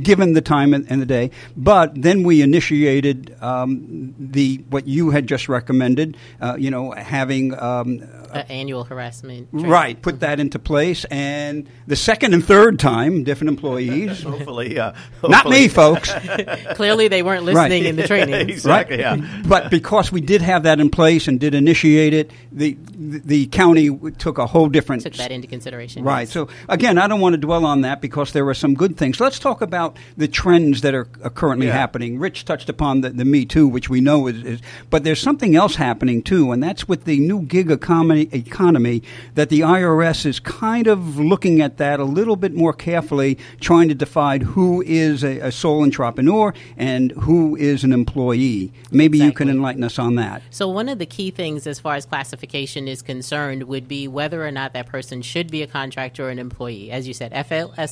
given 0.01 0.33
the 0.33 0.41
time 0.41 0.73
and, 0.73 0.85
and 0.89 1.01
the 1.01 1.05
day. 1.05 1.31
But 1.57 2.01
then 2.01 2.23
we 2.23 2.41
initiated 2.41 3.35
um, 3.41 4.13
the 4.17 4.63
what 4.69 4.87
you 4.87 5.09
had 5.11 5.27
just 5.27 5.49
recommended. 5.49 6.15
Uh, 6.39 6.55
you 6.57 6.71
know, 6.71 6.91
having 6.91 7.53
um, 7.59 8.01
Uh, 8.33 8.43
annual 8.49 8.83
harassment. 8.83 9.47
training. 9.51 9.69
right 9.69 10.01
put 10.01 10.19
that 10.21 10.39
into 10.39 10.57
place, 10.57 11.05
and 11.11 11.67
the 11.87 11.95
second 11.95 12.33
and 12.33 12.43
third 12.43 12.79
time, 12.79 13.23
different 13.23 13.49
employees. 13.49 14.23
Hopefully, 14.33 14.79
uh, 14.79 14.93
Not 15.27 15.47
me, 15.49 15.67
folks. 15.67 16.11
Clearly, 16.75 17.07
they 17.09 17.21
weren't 17.21 17.43
listening 17.43 17.85
in 17.85 17.95
the 17.95 18.07
training. 18.07 18.49
exactly, 18.49 18.99
yeah. 18.99 19.17
but 19.45 19.69
because 19.69 20.11
we 20.11 20.21
did 20.21 20.41
have 20.41 20.63
that 20.63 20.79
in 20.79 20.89
place 20.89 21.27
and 21.27 21.39
did 21.39 21.53
initiate 21.53 22.13
it, 22.13 22.31
the 22.51 22.77
the, 22.95 23.19
the 23.19 23.45
county 23.47 23.89
took 24.17 24.37
a 24.37 24.45
whole 24.47 24.69
different 24.69 25.03
Took 25.03 25.13
that 25.13 25.31
into 25.31 25.47
consideration. 25.47 26.03
Right. 26.03 26.21
yes. 26.21 26.31
So 26.31 26.47
again, 26.69 26.97
I 26.97 27.07
don't 27.07 27.19
want 27.21 27.33
to 27.33 27.41
dwell 27.41 27.65
on 27.65 27.81
that 27.81 28.01
because 28.03 28.33
there 28.33 28.45
are 28.49 28.53
some 28.53 28.73
good 28.73 28.97
things. 28.97 29.21
Let's 29.21 29.39
talk 29.39 29.61
about 29.61 29.95
the 30.17 30.27
trends 30.27 30.81
that 30.81 30.93
are, 30.93 31.07
are 31.23 31.29
currently 31.29 31.67
Yeah. 31.67 31.71
happening. 31.77 32.19
Rich 32.19 32.43
touched 32.43 32.67
upon 32.67 32.99
the, 32.99 33.11
the 33.11 33.23
Me 33.23 33.45
Too, 33.45 33.65
which 33.65 33.89
we 33.89 34.01
know 34.01 34.27
is, 34.27 34.43
is, 34.43 34.59
but 34.89 35.05
there's 35.05 35.21
something 35.21 35.55
else 35.55 35.75
happening 35.77 36.21
too, 36.21 36.51
and 36.51 36.61
that's 36.61 36.85
with 36.85 37.05
the 37.05 37.17
new 37.21 37.43
gig 37.43 37.71
economy, 37.71 38.27
economy 38.33 39.03
that 39.35 39.47
the 39.47 39.61
IRS 39.61 40.25
is 40.25 40.41
kind 40.41 40.85
of 40.87 41.17
looking 41.17 41.61
at 41.61 41.77
that 41.77 42.01
a 42.01 42.03
little 42.03 42.35
bit 42.35 42.53
more 42.53 42.73
carefully, 42.73 43.37
trying 43.61 43.87
to 43.87 43.95
define 43.95 44.41
who 44.41 44.83
is 44.85 45.23
a, 45.23 45.39
a 45.39 45.51
sole 45.53 45.81
entrepreneur 45.81 46.53
and 46.75 47.13
who 47.13 47.55
is 47.55 47.85
an 47.85 47.93
employee. 47.93 48.73
Maybe 48.91 49.17
you 49.17 49.31
can 49.31 49.47
enlighten 49.47 49.85
us 49.85 49.97
on 49.97 50.15
that. 50.15 50.41
So, 50.49 50.67
one 50.67 50.89
of 50.89 50.99
the 50.99 51.05
key 51.05 51.31
things 51.31 51.65
as 51.65 51.79
far 51.79 51.95
as 51.95 52.05
classification 52.05 52.89
is 52.89 53.01
concerned 53.01 53.63
would 53.63 53.87
be 53.87 54.09
whether 54.09 54.45
or 54.45 54.51
not 54.51 54.73
that 54.73 54.87
person 54.87 55.21
should 55.21 55.49
be 55.49 55.61
a 55.61 55.67
contractor 55.67 56.27
or 56.27 56.29
an 56.31 56.39
employee. 56.39 56.91
As 56.91 57.07
you 57.07 57.13
said, 57.13 57.31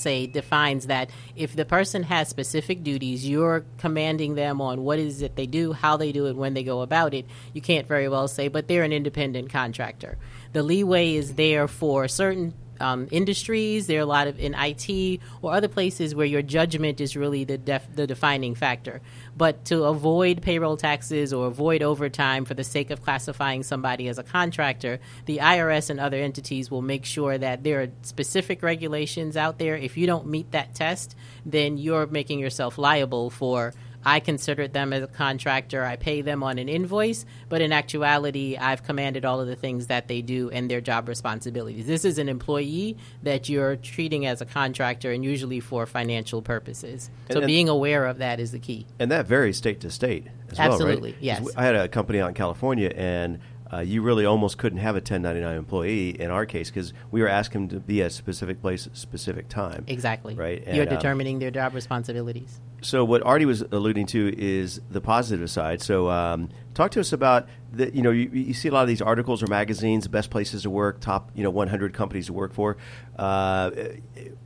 FLSA 0.02 0.32
defines 0.32 0.88
that 0.88 1.10
if 1.36 1.56
the 1.56 1.66
person 1.66 2.04
has 2.04 2.28
specific 2.28 2.84
duties, 2.84 3.28
you're 3.28 3.66
commanding 3.78 4.36
them 4.36 4.62
on 4.62 4.84
what 4.84 5.00
is 5.00 5.22
it 5.22 5.36
they 5.36 5.46
do, 5.46 5.74
how 5.74 5.98
they 5.98 6.12
do 6.12 6.28
it, 6.28 6.36
when 6.36 6.54
they 6.54 6.64
go 6.64 6.82
about 6.82 7.14
it. 7.14 7.26
You 7.54 7.62
can't 7.62 7.88
very 7.88 8.08
well 8.08 8.28
say, 8.28 8.48
but 8.48 8.68
they're 8.68 8.84
an 8.84 8.94
independent 8.94 9.50
contractor. 9.50 10.18
The 10.54 10.64
leeway 10.64 11.16
is 11.16 11.36
there 11.36 11.68
for 11.68 12.08
certain 12.08 12.54
um, 12.82 13.08
industries. 13.12 13.88
There 13.88 14.00
are 14.00 14.04
a 14.04 14.06
lot 14.06 14.28
of 14.28 14.40
in 14.40 14.56
IT 14.58 15.22
or 15.42 15.54
other 15.54 15.68
places 15.68 16.14
where 16.16 16.26
your 16.26 16.42
judgment 16.42 17.00
is 17.00 17.16
really 17.16 17.44
the 17.44 17.58
def- 17.58 17.96
the 17.96 18.08
defining 18.08 18.56
factor. 18.56 19.02
But 19.38 19.66
to 19.66 19.84
avoid 19.84 20.42
payroll 20.42 20.78
taxes 20.78 21.32
or 21.32 21.48
avoid 21.48 21.82
overtime 21.82 22.46
for 22.46 22.54
the 22.54 22.64
sake 22.64 22.90
of 22.90 23.02
classifying 23.02 23.64
somebody 23.64 24.08
as 24.08 24.18
a 24.18 24.24
contractor, 24.24 25.00
the 25.26 25.38
IRS 25.38 25.90
and 25.90 26.00
other 26.00 26.18
entities 26.18 26.70
will 26.70 26.82
make 26.82 27.06
sure 27.06 27.38
that 27.38 27.64
there 27.64 27.82
are 27.82 27.88
specific 28.02 28.62
regulations 28.64 29.38
out 29.38 29.60
there. 29.60 29.78
If 29.78 29.96
you 29.98 30.08
don't 30.08 30.28
meet 30.28 30.52
that 30.52 30.76
test, 30.76 31.16
then 31.46 31.78
you're 31.78 32.08
making 32.08 32.40
yourself 32.40 32.78
liable 32.78 33.30
for 33.30 33.74
I 34.06 34.20
considered 34.20 34.74
them 34.74 34.94
as 34.94 35.04
a 35.04 35.08
contractor. 35.08 35.84
I 35.86 35.96
pay 35.96 36.22
them 36.22 36.44
on 36.44 36.58
an 36.58 36.68
invoice, 36.70 37.26
but 37.50 37.62
in 37.62 37.72
actuality, 37.72 38.58
I've 38.58 38.84
commanded 38.84 39.26
all 39.26 39.40
of 39.40 39.48
the 39.48 39.56
things 39.56 39.88
that 39.88 40.08
they 40.08 40.22
do 40.22 40.50
and 40.50 40.70
their 40.70 40.82
job 40.82 41.08
responsibilities. 41.08 41.86
This 41.88 42.06
is 42.06 42.18
an 42.18 42.30
employee 42.30 42.98
that 43.24 43.50
you're 43.50 43.76
treating 43.76 44.26
as 44.26 44.42
a 44.42 44.46
contractor 44.46 45.12
and 45.12 45.24
usually 45.24 45.60
for 45.60 45.86
financial 45.86 46.42
purposes. 46.42 47.10
So 47.30 47.36
And- 47.36 47.38
and- 47.40 47.48
being 47.48 47.70
aware 47.70 48.06
of 48.06 48.18
that 48.20 48.40
is 48.40 48.52
the 48.52 48.60
key. 48.60 48.86
And 49.00 49.12
that 49.12 49.28
varies 49.28 49.58
state 49.58 49.80
to 49.82 49.90
state 49.90 50.26
as 50.52 50.58
well, 50.58 50.72
Absolutely, 50.72 51.12
right? 51.12 51.16
'Cause 51.16 51.24
yes. 51.24 51.50
I 51.56 51.66
had 51.66 51.76
a 51.76 51.88
company 51.88 52.20
out 52.20 52.30
in 52.30 52.34
California, 52.34 52.92
and 52.96 53.40
uh, 53.74 53.80
you 53.80 54.02
really 54.02 54.26
almost 54.26 54.58
couldn't 54.58 54.80
have 54.80 54.96
a 54.96 54.98
1099 54.98 55.58
employee 55.58 56.10
in 56.10 56.30
our 56.30 56.46
case 56.46 56.70
because 56.70 56.94
we 57.10 57.22
were 57.22 57.28
asking 57.28 57.68
them 57.68 57.80
to 57.80 57.86
be 57.86 58.02
at 58.02 58.08
a 58.08 58.10
specific 58.10 58.62
place 58.62 58.86
at 58.88 58.94
a 58.94 58.96
specific 58.96 59.48
time. 59.48 59.86
Exactly. 59.88 60.36
Right. 60.36 60.62
You're 60.68 60.84
And, 60.84 60.92
um, 60.92 60.98
determining 60.98 61.40
their 61.40 61.52
job 61.52 61.74
responsibilities. 61.74 62.60
So 62.82 63.06
what 63.06 63.22
Artie 63.24 63.46
was 63.46 63.62
alluding 63.62 64.08
to 64.08 64.34
is 64.38 64.82
the 64.90 65.02
positive 65.02 65.50
side. 65.50 65.82
So 65.82 66.10
um, 66.10 66.50
talk 66.74 66.92
to 66.92 67.00
us 67.00 67.14
about 67.14 67.48
the. 67.72 67.96
You 67.96 68.02
know, 68.02 68.10
you, 68.10 68.30
you 68.32 68.54
see 68.56 68.70
a 68.70 68.72
lot 68.72 68.82
of 68.82 68.88
these 68.88 69.04
articles 69.04 69.44
or 69.44 69.48
magazines, 69.48 70.08
best 70.08 70.32
places 70.32 70.64
to 70.64 70.70
work, 70.72 71.00
top 71.00 71.30
you 71.36 71.44
know 71.44 71.52
100 71.52 71.94
companies 71.94 72.26
to 72.26 72.34
work 72.34 72.54
for. 72.54 72.78
Uh, 73.18 73.70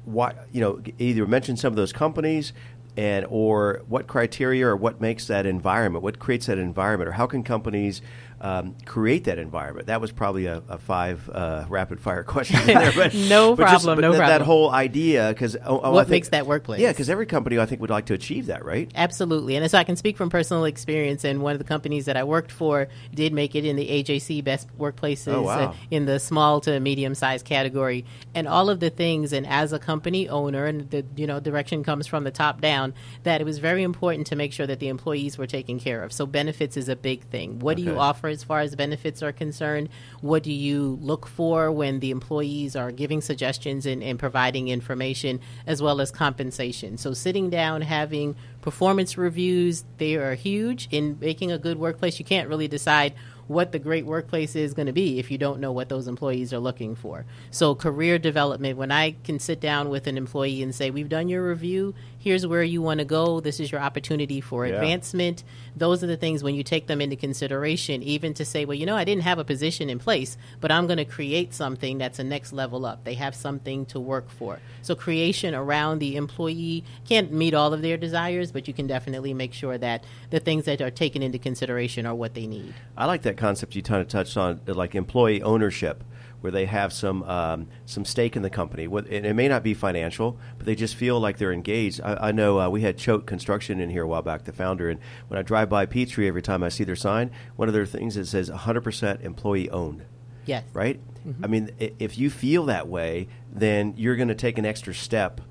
why 0.03 0.33
you 0.51 0.59
know 0.59 0.81
either 0.99 1.25
mention 1.25 1.55
some 1.55 1.71
of 1.71 1.77
those 1.77 1.93
companies 1.93 2.51
and 2.97 3.25
or 3.29 3.81
what 3.87 4.07
criteria 4.07 4.67
or 4.67 4.75
what 4.75 5.01
makes 5.01 5.27
that 5.27 5.45
environment, 5.45 6.03
what 6.03 6.19
creates 6.19 6.45
that 6.47 6.57
environment, 6.57 7.07
or 7.09 7.13
how 7.13 7.27
can 7.27 7.43
companies 7.43 8.01
um, 8.45 8.75
create 8.85 9.23
that 9.23 9.39
environment? 9.39 9.87
That 9.87 10.01
was 10.01 10.11
probably 10.11 10.45
a, 10.45 10.61
a 10.69 10.77
five 10.77 11.27
uh, 11.29 11.65
rapid 11.67 11.99
fire 11.99 12.23
question 12.35 12.59
there, 12.67 12.91
but 12.95 13.13
No 13.35 13.55
but 13.55 13.63
just- 13.63 13.83
problem, 13.85 13.97
but 13.97 14.01
no 14.01 14.11
that, 14.13 14.27
That 14.27 14.41
whole 14.41 14.69
idea, 14.71 15.29
because 15.29 15.57
What 15.65 16.09
makes 16.09 16.29
that 16.29 16.45
workplace? 16.45 16.79
Yeah, 16.79 16.91
because 16.91 17.09
every 17.09 17.25
company 17.25 17.57
I 17.57 17.65
think 17.65 17.81
would 17.81 17.89
like 17.89 18.05
to 18.07 18.13
achieve 18.13 18.45
that, 18.47 18.63
right? 18.63 18.91
Absolutely. 18.95 19.55
And 19.55 19.69
so 19.71 19.77
I 19.77 19.83
can 19.83 19.95
speak 19.95 20.15
from 20.17 20.29
personal 20.29 20.65
experience. 20.65 21.23
And 21.23 21.41
one 21.41 21.53
of 21.53 21.57
the 21.59 21.65
companies 21.65 22.05
that 22.05 22.17
I 22.17 22.23
worked 22.23 22.51
for 22.51 22.87
did 23.13 23.33
make 23.33 23.55
it 23.55 23.65
in 23.65 23.75
the 23.77 23.87
AJC 23.87 24.43
Best 24.43 24.67
Workplaces 24.77 25.33
Oh, 25.33 25.41
wow. 25.43 25.69
uh, 25.71 25.73
in 25.89 26.05
the 26.05 26.19
small 26.19 26.61
to 26.61 26.79
medium 26.79 27.15
sized 27.15 27.45
category. 27.45 28.05
And 28.35 28.47
all 28.47 28.69
of 28.69 28.79
the 28.79 28.89
things, 28.91 29.33
and 29.33 29.47
as 29.47 29.73
a 29.73 29.79
company 29.79 30.29
owner, 30.29 30.65
and 30.67 30.87
the 30.91 31.03
you 31.15 31.25
know 31.25 31.39
direction 31.39 31.83
comes 31.83 32.05
from 32.05 32.23
the 32.25 32.31
top 32.31 32.61
down, 32.61 32.93
that 33.23 33.41
it 33.41 33.43
was 33.43 33.57
very 33.57 33.81
important 33.81 34.27
to 34.27 34.35
make 34.35 34.53
sure 34.53 34.67
that 34.67 34.79
the 34.79 34.89
employees 34.89 35.37
were 35.37 35.47
taken 35.47 35.79
care 35.79 36.03
of. 36.03 36.13
So 36.13 36.25
benefits 36.27 36.77
is 36.77 36.89
a 36.89 36.95
big 36.95 37.23
thing. 37.29 37.59
What 37.59 37.77
do 37.77 37.81
you 37.83 37.91
Okay. 37.91 37.99
offer 37.99 38.34
as 38.35 38.43
far 38.43 38.59
as 38.59 38.75
benefits 38.75 39.23
are 39.23 39.31
concerned? 39.31 39.89
What 40.21 40.43
do 40.43 40.53
you 40.53 40.99
look 41.01 41.25
for 41.25 41.71
when 41.71 41.99
the 41.99 42.11
employees 42.11 42.75
are 42.75 42.91
giving 42.91 43.21
suggestions 43.21 43.87
and, 43.87 44.03
and 44.03 44.19
providing 44.19 44.67
information, 44.67 45.39
as 45.65 45.81
well 45.81 45.99
as 46.01 46.11
compensation? 46.11 46.99
So 46.99 47.13
sitting 47.13 47.49
down, 47.49 47.81
having 47.81 48.35
performance 48.61 49.17
reviews, 49.17 49.83
they 49.97 50.15
are 50.15 50.35
huge 50.35 50.87
in 50.91 51.17
making 51.19 51.51
a 51.51 51.57
good 51.57 51.79
workplace. 51.79 52.19
You 52.19 52.25
can't 52.25 52.49
really 52.49 52.67
decide 52.67 53.15
what 53.47 53.71
the 53.71 53.79
great 53.79 54.05
workplace 54.05 54.55
is 54.55 54.73
going 54.73 54.87
to 54.87 54.93
be 54.93 55.19
if 55.19 55.29
you 55.29 55.37
don't 55.37 55.59
know 55.59 55.71
what 55.71 55.89
those 55.89 56.07
employees 56.07 56.51
are 56.51 56.59
looking 56.59 56.95
for. 56.95 57.25
So, 57.51 57.75
career 57.75 58.17
development, 58.17 58.77
when 58.77 58.91
I 58.91 59.15
can 59.23 59.39
sit 59.39 59.59
down 59.59 59.89
with 59.89 60.07
an 60.07 60.17
employee 60.17 60.63
and 60.63 60.73
say, 60.73 60.89
We've 60.89 61.09
done 61.09 61.29
your 61.29 61.47
review, 61.47 61.93
here's 62.25 62.45
where 62.47 62.63
you 62.63 62.81
want 62.81 62.97
to 62.99 63.05
go, 63.05 63.39
this 63.39 63.59
is 63.59 63.71
your 63.71 63.79
opportunity 63.79 64.41
for 64.41 64.65
Yeah. 64.65 64.73
advancement. 64.73 65.43
Those 65.77 66.03
are 66.03 66.07
the 66.07 66.17
things 66.17 66.41
when 66.43 66.55
you 66.55 66.63
take 66.63 66.87
them 66.87 66.99
into 66.99 67.15
consideration, 67.15 68.01
even 68.01 68.33
to 68.33 68.43
say, 68.43 68.65
Well, 68.65 68.73
you 68.73 68.87
know, 68.87 68.95
I 68.95 69.03
didn't 69.03 69.21
have 69.21 69.37
a 69.37 69.43
position 69.43 69.91
in 69.91 69.99
place, 69.99 70.35
but 70.59 70.71
I'm 70.71 70.87
going 70.87 70.97
to 70.97 71.05
create 71.05 71.53
something 71.53 71.99
that's 71.99 72.17
a 72.17 72.23
next 72.23 72.51
level 72.51 72.83
up. 72.83 73.03
They 73.03 73.13
have 73.13 73.35
something 73.35 73.85
to 73.87 73.99
work 73.99 74.31
for. 74.31 74.57
So, 74.81 74.95
creation 74.95 75.53
around 75.53 75.99
the 75.99 76.15
employee 76.15 76.83
can't 77.07 77.31
meet 77.31 77.53
all 77.53 77.73
of 77.75 77.83
their 77.83 77.95
desires, 77.95 78.51
but 78.51 78.67
you 78.67 78.73
can 78.73 78.87
definitely 78.87 79.35
make 79.35 79.53
sure 79.53 79.77
that 79.77 80.03
the 80.31 80.39
things 80.39 80.65
that 80.65 80.81
are 80.81 80.89
taken 80.89 81.21
into 81.21 81.37
consideration 81.37 82.07
are 82.07 82.15
what 82.15 82.33
they 82.33 82.47
need. 82.47 82.73
I 82.97 83.05
like 83.05 83.21
that 83.21 83.37
concept 83.37 83.75
you 83.75 83.83
kind 83.83 84.01
of 84.01 84.07
touched 84.07 84.35
on, 84.35 84.61
like 84.65 84.95
employee 84.95 85.43
ownership, 85.43 86.03
where 86.45 86.51
they 86.51 86.67
have 86.67 86.93
some 86.93 87.23
um, 87.23 87.67
some 87.87 88.05
stake 88.05 88.35
in 88.35 88.43
the 88.43 88.51
company. 88.51 88.85
And 88.85 89.25
it 89.25 89.33
may 89.33 89.47
not 89.47 89.63
be 89.63 89.73
financial, 89.73 90.37
but 90.59 90.67
they 90.67 90.75
just 90.75 90.93
feel 90.93 91.19
like 91.19 91.39
they're 91.39 91.51
engaged. 91.51 91.99
I, 92.03 92.27
I 92.27 92.31
know 92.31 92.59
uh, 92.59 92.69
we 92.69 92.81
had 92.81 92.99
Choate 92.99 93.25
Construction 93.25 93.79
in 93.79 93.89
here 93.89 94.03
a 94.03 94.07
while 94.07 94.21
back, 94.21 94.43
the 94.43 94.53
founder, 94.53 94.87
and 94.87 94.99
when 95.27 95.39
I 95.39 95.41
drive 95.41 95.71
by 95.71 95.87
Petrie 95.87 96.27
every 96.27 96.43
time 96.43 96.61
I 96.61 96.69
see 96.69 96.83
their 96.83 96.95
sign, 96.95 97.31
one 97.55 97.67
of 97.67 97.73
their 97.73 97.87
things 97.87 98.15
it 98.15 98.27
says 98.27 98.51
100% 98.51 99.21
employee 99.21 99.71
owned. 99.71 100.05
Yes. 100.45 100.63
Right? 100.71 100.99
I 101.41 101.47
mean, 101.47 101.71
if 101.79 102.19
you 102.19 102.29
feel 102.29 102.65
that 102.65 102.87
way, 102.87 103.27
then 103.51 103.95
you're 103.97 104.15
going 104.15 104.27
to 104.27 104.35
take 104.35 104.59
an 104.59 104.65
extra 104.67 104.93
step 104.93 105.41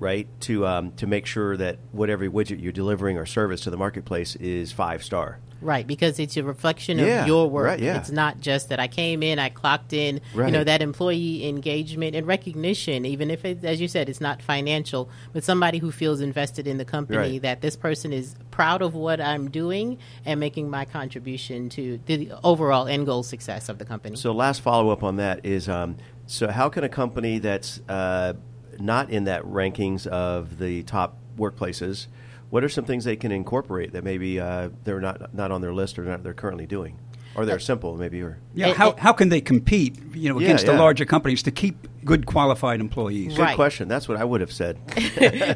right? 0.00 0.26
To 0.42 0.66
um, 0.66 0.92
to 0.92 1.06
make 1.06 1.26
sure 1.26 1.56
that 1.56 1.78
whatever 1.92 2.26
widget 2.28 2.60
you're 2.62 2.72
delivering 2.72 3.16
or 3.18 3.26
service 3.26 3.60
to 3.62 3.70
the 3.70 3.76
marketplace 3.76 4.34
is 4.36 4.72
five 4.72 5.04
star. 5.04 5.38
Right, 5.62 5.86
because 5.86 6.18
it's 6.18 6.38
a 6.38 6.42
reflection 6.42 6.98
Yeah, 6.98 7.20
of 7.20 7.26
your 7.26 7.50
work. 7.50 7.66
right, 7.66 7.78
yeah. 7.78 7.98
It's 7.98 8.10
not 8.10 8.40
just 8.40 8.70
that 8.70 8.80
I 8.80 8.88
came 8.88 9.22
in, 9.22 9.38
I 9.38 9.50
clocked 9.50 9.92
in. 9.92 10.22
You 10.34 10.50
know 10.50 10.64
that 10.64 10.80
employee 10.80 11.46
engagement 11.46 12.16
and 12.16 12.26
recognition, 12.26 13.04
even 13.04 13.30
if 13.30 13.44
it, 13.44 13.62
as 13.62 13.78
you 13.78 13.86
said, 13.86 14.08
it's 14.08 14.22
not 14.22 14.40
financial, 14.40 15.10
but 15.34 15.44
somebody 15.44 15.76
who 15.76 15.92
feels 15.92 16.22
invested 16.22 16.66
in 16.66 16.78
the 16.78 16.86
company 16.86 17.18
Right. 17.18 17.42
that 17.42 17.60
this 17.60 17.76
person 17.76 18.10
is 18.10 18.36
proud 18.50 18.80
of 18.80 18.94
what 18.94 19.20
I'm 19.20 19.50
doing 19.50 19.98
and 20.24 20.40
making 20.40 20.70
my 20.70 20.86
contribution 20.86 21.68
to 21.70 22.00
the 22.06 22.32
overall 22.42 22.86
end 22.86 23.04
goal 23.04 23.22
success 23.22 23.68
of 23.68 23.76
the 23.76 23.84
company. 23.84 24.16
So, 24.16 24.32
last 24.32 24.62
follow 24.62 24.88
up 24.88 25.02
on 25.02 25.16
that 25.16 25.44
is 25.44 25.68
um, 25.68 25.96
so 26.26 26.48
how 26.48 26.70
can 26.70 26.84
a 26.84 26.88
company 26.88 27.38
that's 27.38 27.80
uh, 27.86 28.32
not 28.80 29.10
in 29.10 29.24
that 29.24 29.42
rankings 29.44 30.06
of 30.06 30.58
the 30.58 30.82
top 30.84 31.16
workplaces, 31.36 32.06
what 32.50 32.64
are 32.64 32.68
some 32.68 32.84
things 32.84 33.04
they 33.04 33.16
can 33.16 33.30
incorporate 33.32 33.92
that 33.92 34.02
maybe 34.04 34.40
uh, 34.40 34.70
they're 34.84 35.00
not 35.00 35.32
not 35.34 35.50
on 35.52 35.60
their 35.60 35.72
list 35.72 35.98
or 35.98 36.04
not 36.04 36.22
they're 36.22 36.34
currently 36.34 36.66
doing, 36.66 36.98
or 37.34 37.46
they're 37.46 37.58
simple 37.60 37.96
maybe 37.96 38.20
or 38.22 38.38
Yeah, 38.54 38.68
It- 38.68 38.76
how, 38.76 38.90
it- 38.90 38.98
how 38.98 39.12
can 39.12 39.28
they 39.28 39.40
compete, 39.40 39.96
you 40.14 40.28
know, 40.28 40.38
Yeah, 40.40 40.46
against 40.48 40.66
yeah. 40.66 40.72
the 40.72 40.78
larger 40.78 41.04
companies 41.04 41.42
to 41.44 41.50
keep 41.50 41.86
good 42.04 42.26
qualified 42.26 42.80
employees? 42.80 43.34
good 43.34 43.42
Right. 43.42 43.54
question. 43.56 43.88
That's 43.88 44.08
what 44.08 44.16
I 44.18 44.24
would 44.24 44.40
have 44.40 44.52
said. 44.52 44.78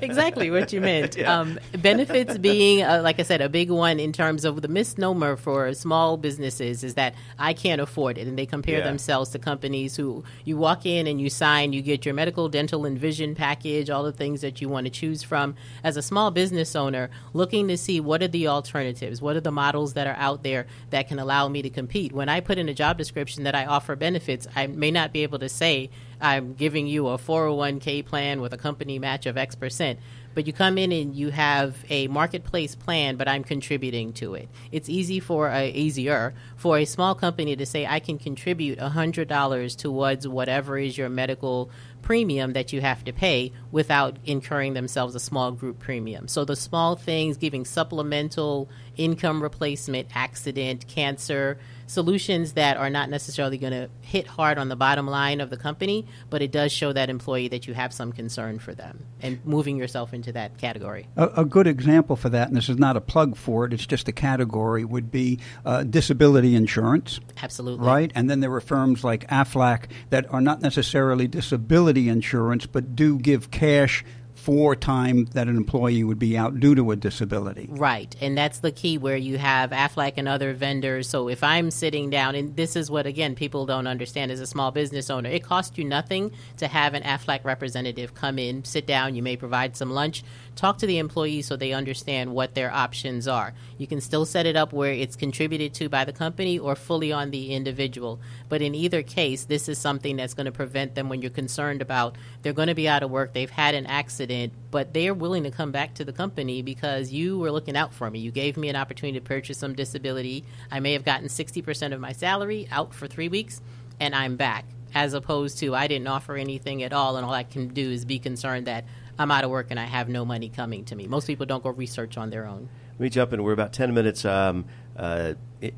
exactly 0.03 0.51
what 0.51 0.73
you 0.73 0.81
meant. 0.81 1.19
um, 1.25 1.59
benefits 1.79 2.39
being, 2.39 2.83
uh, 2.83 3.01
like 3.03 3.19
I 3.19 3.23
said, 3.23 3.41
a 3.41 3.49
big 3.49 3.71
one 3.71 3.99
in 4.01 4.13
terms 4.13 4.45
of 4.45 4.63
the 4.63 4.69
misnomer 4.69 5.37
for 5.37 5.73
small 5.75 6.17
businesses 6.17 6.85
is 6.85 6.95
that 6.95 7.15
I 7.39 7.53
can't 7.55 7.81
afford 7.81 8.19
it, 8.19 8.27
and 8.27 8.39
they 8.39 8.47
compare 8.47 8.79
Yeah. 8.79 8.85
themselves 8.85 9.31
to 9.31 9.39
companies 9.39 9.97
who 9.97 10.25
you 10.45 10.57
walk 10.57 10.87
in 10.87 11.07
and 11.07 11.21
you 11.21 11.31
sign, 11.31 11.73
you 11.73 11.83
get 11.83 12.05
your 12.05 12.15
medical, 12.15 12.49
dental, 12.49 12.85
and 12.85 12.99
vision 12.99 13.35
package, 13.35 13.91
all 13.91 14.03
the 14.05 14.13
things 14.13 14.41
that 14.43 14.61
you 14.61 14.69
want 14.69 14.87
to 14.87 14.91
choose 14.91 15.23
from. 15.23 15.55
As 15.83 15.97
a 15.97 16.03
small 16.03 16.31
business 16.31 16.75
owner, 16.77 17.11
looking 17.33 17.69
to 17.69 17.77
see 17.77 18.01
what 18.01 18.23
are 18.23 18.29
the 18.29 18.49
alternatives, 18.49 19.21
what 19.23 19.37
are 19.37 19.41
the 19.41 19.51
models 19.53 19.95
that 19.95 20.07
are 20.07 20.17
out 20.19 20.43
there 20.43 20.67
that 20.91 21.09
can 21.09 21.19
allow 21.19 21.49
me 21.49 21.63
to 21.63 21.71
compete. 21.71 22.13
When 22.13 22.29
I 22.29 22.41
put 22.41 22.59
in 22.59 22.69
a 22.69 22.75
job 22.75 22.99
description 22.99 23.45
that 23.45 23.55
I 23.55 23.65
offer 23.67 23.97
benefits, 23.97 24.47
I 24.55 24.67
may 24.67 24.91
not 24.91 25.13
be 25.13 25.23
able 25.23 25.39
to 25.39 25.49
say 25.49 25.91
I'm 26.21 26.55
giving 26.55 26.87
you 26.87 27.09
a 27.09 27.19
401k 27.19 28.05
plan 28.07 28.41
with 28.41 28.53
a 28.53 28.59
company 28.59 28.99
match 28.99 29.27
of 29.27 29.37
X 29.37 29.55
percent. 29.55 29.99
But 30.35 30.49
you 30.49 30.53
come 30.53 30.79
in 30.79 30.91
and 30.91 31.15
you 31.15 31.31
have 31.31 31.77
a 31.89 32.09
marketplace 32.09 32.75
plan, 32.75 33.17
but 33.17 33.29
I'm 33.29 33.45
contributing 33.45 34.13
to 34.15 34.35
it. 34.35 34.49
It's 34.73 34.89
easy 34.89 35.21
for 35.21 35.49
a, 35.49 35.71
easier 35.71 36.35
for 36.57 36.77
a 36.77 36.85
small 36.85 37.15
company 37.15 37.55
to 37.55 37.65
say 37.65 37.87
I 37.87 38.01
can 38.01 38.19
contribute 38.19 38.81
hundred 38.81 39.29
dollars 39.29 39.77
towards 39.77 40.27
whatever 40.27 40.77
is 40.77 40.99
your 40.99 41.09
medical 41.09 41.71
premium 42.03 42.53
that 42.53 42.73
you 42.73 42.81
have 42.81 43.03
to 43.05 43.13
pay 43.13 43.53
without 43.73 44.19
incurring 44.27 44.75
themselves 44.75 45.15
a 45.15 45.21
small 45.21 45.53
group 45.53 45.79
premium. 45.79 46.29
So 46.29 46.45
the 46.45 46.57
small 46.57 46.97
things, 46.97 47.39
giving 47.39 47.65
supplemental 47.65 48.69
income 48.97 49.43
replacement, 49.43 50.09
accident, 50.15 50.87
cancer, 50.87 51.59
solutions 51.87 52.53
that 52.55 52.77
are 52.77 52.91
not 52.91 53.11
necessarily 53.11 53.59
going 53.59 53.73
to 53.73 53.89
hit 54.01 54.27
hard 54.27 54.59
on 54.59 54.69
the 54.69 54.77
bottom 54.77 55.07
line 55.07 55.41
of 55.41 55.51
the 55.51 55.57
company, 55.57 56.07
but 56.31 56.43
it 56.43 56.51
does 56.51 56.73
show 56.73 56.93
that 56.93 57.11
employee 57.11 57.49
that 57.49 57.67
you 57.67 57.75
have 57.75 57.93
some 57.93 58.13
concern 58.13 58.59
for 58.59 58.75
them 58.75 59.05
and 59.21 59.45
moving 59.45 59.77
yourself 59.77 60.13
into 60.15 60.33
that 60.33 60.59
category. 60.59 61.07
A, 61.17 61.29
a 61.39 61.45
good 61.45 61.67
example 61.67 62.17
for 62.17 62.29
that, 62.29 62.49
and 62.49 62.57
this 62.57 62.69
is 62.69 62.79
not 62.79 62.97
a 62.97 63.01
plug 63.01 63.37
for 63.37 63.65
it, 63.65 63.73
it's 63.73 63.87
just 63.87 64.09
a 64.09 64.13
category, 64.13 64.85
would 64.85 65.11
be 65.11 65.39
uh, 65.65 65.83
disability 65.83 66.55
insurance. 66.55 67.21
Absolutely. 67.43 67.87
Right? 67.87 68.13
And 68.15 68.29
then 68.29 68.41
there 68.41 68.53
are 68.53 68.61
firms 68.61 69.05
like 69.05 69.29
AFLAC 69.29 69.91
that 70.11 70.33
are 70.33 70.41
not 70.41 70.61
necessarily 70.63 71.27
disability 71.29 72.09
insurance, 72.09 72.67
but 72.67 72.97
do 72.97 73.19
give 73.19 73.51
cash 73.51 74.05
for 74.35 74.77
time 74.77 75.25
that 75.27 75.49
an 75.49 75.57
employee 75.57 76.05
would 76.05 76.19
be 76.19 76.37
out 76.37 76.59
due 76.61 76.75
to 76.75 76.91
a 76.91 76.97
disability. 76.97 77.67
Right, 77.71 78.15
and 78.21 78.37
that's 78.37 78.59
the 78.59 78.73
key 78.73 78.99
where 78.99 79.17
you 79.17 79.39
have 79.39 79.71
AFLAC 79.71 80.15
and 80.17 80.29
other 80.29 80.53
vendors. 80.53 81.09
So 81.09 81.29
if 81.29 81.43
I'm 81.43 81.71
sitting 81.71 82.11
down, 82.11 82.35
and 82.35 82.55
this 82.57 82.77
is 82.77 82.91
what 82.91 83.07
again 83.07 83.35
people 83.35 83.67
don't 83.67 83.87
understand 83.87 84.31
as 84.31 84.41
a 84.41 84.47
small 84.47 84.71
business 84.71 85.11
owner, 85.11 85.31
it 85.31 85.45
costs 85.45 85.79
you 85.79 85.85
nothing 85.85 86.33
to 86.59 86.69
have 86.69 86.95
an 86.95 87.03
AFLAC 87.03 87.45
representative 87.45 88.15
come 88.15 88.39
in, 88.39 88.65
sit 88.65 88.87
down. 88.87 89.15
You 89.15 89.23
may 89.23 89.37
provide 89.37 89.77
some 89.77 89.91
lunch, 89.91 90.23
talk 90.55 90.79
to 90.79 90.87
the 90.87 90.99
employees 90.99 91.47
so 91.47 91.57
they 91.57 91.73
understand 91.73 92.35
what 92.35 92.55
their 92.55 92.73
options 92.73 93.27
are. 93.27 93.55
You 93.79 93.87
can 93.87 94.01
still 94.01 94.25
set 94.25 94.47
it 94.47 94.57
up 94.57 94.73
where 94.73 94.93
it's 94.93 95.17
contributed 95.17 95.75
to 95.75 95.89
by 95.89 96.05
the 96.05 96.13
company 96.13 96.59
or 96.59 96.77
fully 96.77 97.13
on 97.13 97.31
the 97.31 97.55
individual. 97.55 98.21
But 98.49 98.63
in 98.63 98.75
either 98.75 99.03
case, 99.03 99.45
this 99.45 99.69
is 99.69 99.79
something 99.79 100.17
that's 100.17 100.35
going 100.35 100.47
to 100.47 100.53
prevent 100.53 100.95
them 100.95 101.09
when 101.09 101.23
you're 101.23 101.31
concerned 101.31 101.83
about 101.83 102.17
they're 102.43 102.53
going 102.53 102.69
to 102.69 102.75
be 102.75 102.89
out 102.89 103.03
of 103.03 103.11
work, 103.11 103.33
they've 103.33 103.51
had 103.51 103.75
an 103.75 103.87
accident, 103.87 104.53
but 104.71 104.93
they're 104.93 105.15
willing 105.15 105.45
to 105.45 105.51
come 105.51 105.73
back 105.73 105.95
to 105.95 106.05
the 106.05 106.13
company 106.13 106.63
because 106.63 107.13
you 107.13 107.39
were 107.39 107.51
looking 107.51 107.77
out 107.77 107.93
for 107.93 108.11
me. 108.11 108.19
You 108.19 108.31
gave 108.31 108.57
me 108.57 108.69
an 108.69 108.77
opportunity 108.77 109.19
to 109.19 109.25
purchase 109.25 109.59
some 109.59 109.75
disability. 109.75 110.45
I 110.71 110.81
may 110.81 110.93
have 110.93 111.05
gotten 111.05 111.29
60% 111.29 111.93
of 111.93 112.01
my 112.01 112.13
salary 112.13 112.69
out 112.71 112.95
for 112.95 113.07
three 113.07 113.29
weeks, 113.29 113.61
and 114.01 114.15
I'm 114.15 114.37
back. 114.37 114.65
As 114.95 115.13
opposed 115.13 115.59
to, 115.59 115.75
I 115.75 115.89
didn't 115.89 116.07
offer 116.07 116.37
anything 116.37 116.85
at 116.85 116.93
all, 116.93 117.17
and 117.17 117.27
all 117.27 117.33
I 117.33 117.43
can 117.43 117.69
do 117.69 117.91
is 117.91 118.05
be 118.05 118.21
concerned 118.21 118.67
that 118.69 118.85
I'm 119.19 119.31
out 119.31 119.45
of 119.45 119.51
work 119.51 119.69
and 119.71 119.79
I 119.79 119.85
have 119.85 120.09
no 120.09 120.25
money 120.25 120.49
coming 120.49 120.85
to 120.87 120.97
me. 120.97 121.07
Most 121.07 121.27
people 121.27 121.47
don't 121.47 121.63
go 121.63 121.71
research 121.71 122.17
on 122.17 122.31
their 122.31 122.47
own. 122.47 122.69
Let 122.95 123.01
me 123.01 123.09
jump 123.09 123.33
in. 123.33 123.43
We're 123.43 123.53
about 123.53 123.73
10 123.73 123.93
minutes 123.93 124.25
um, 124.25 124.67
uh, 124.97 125.35
uh, 125.63 125.69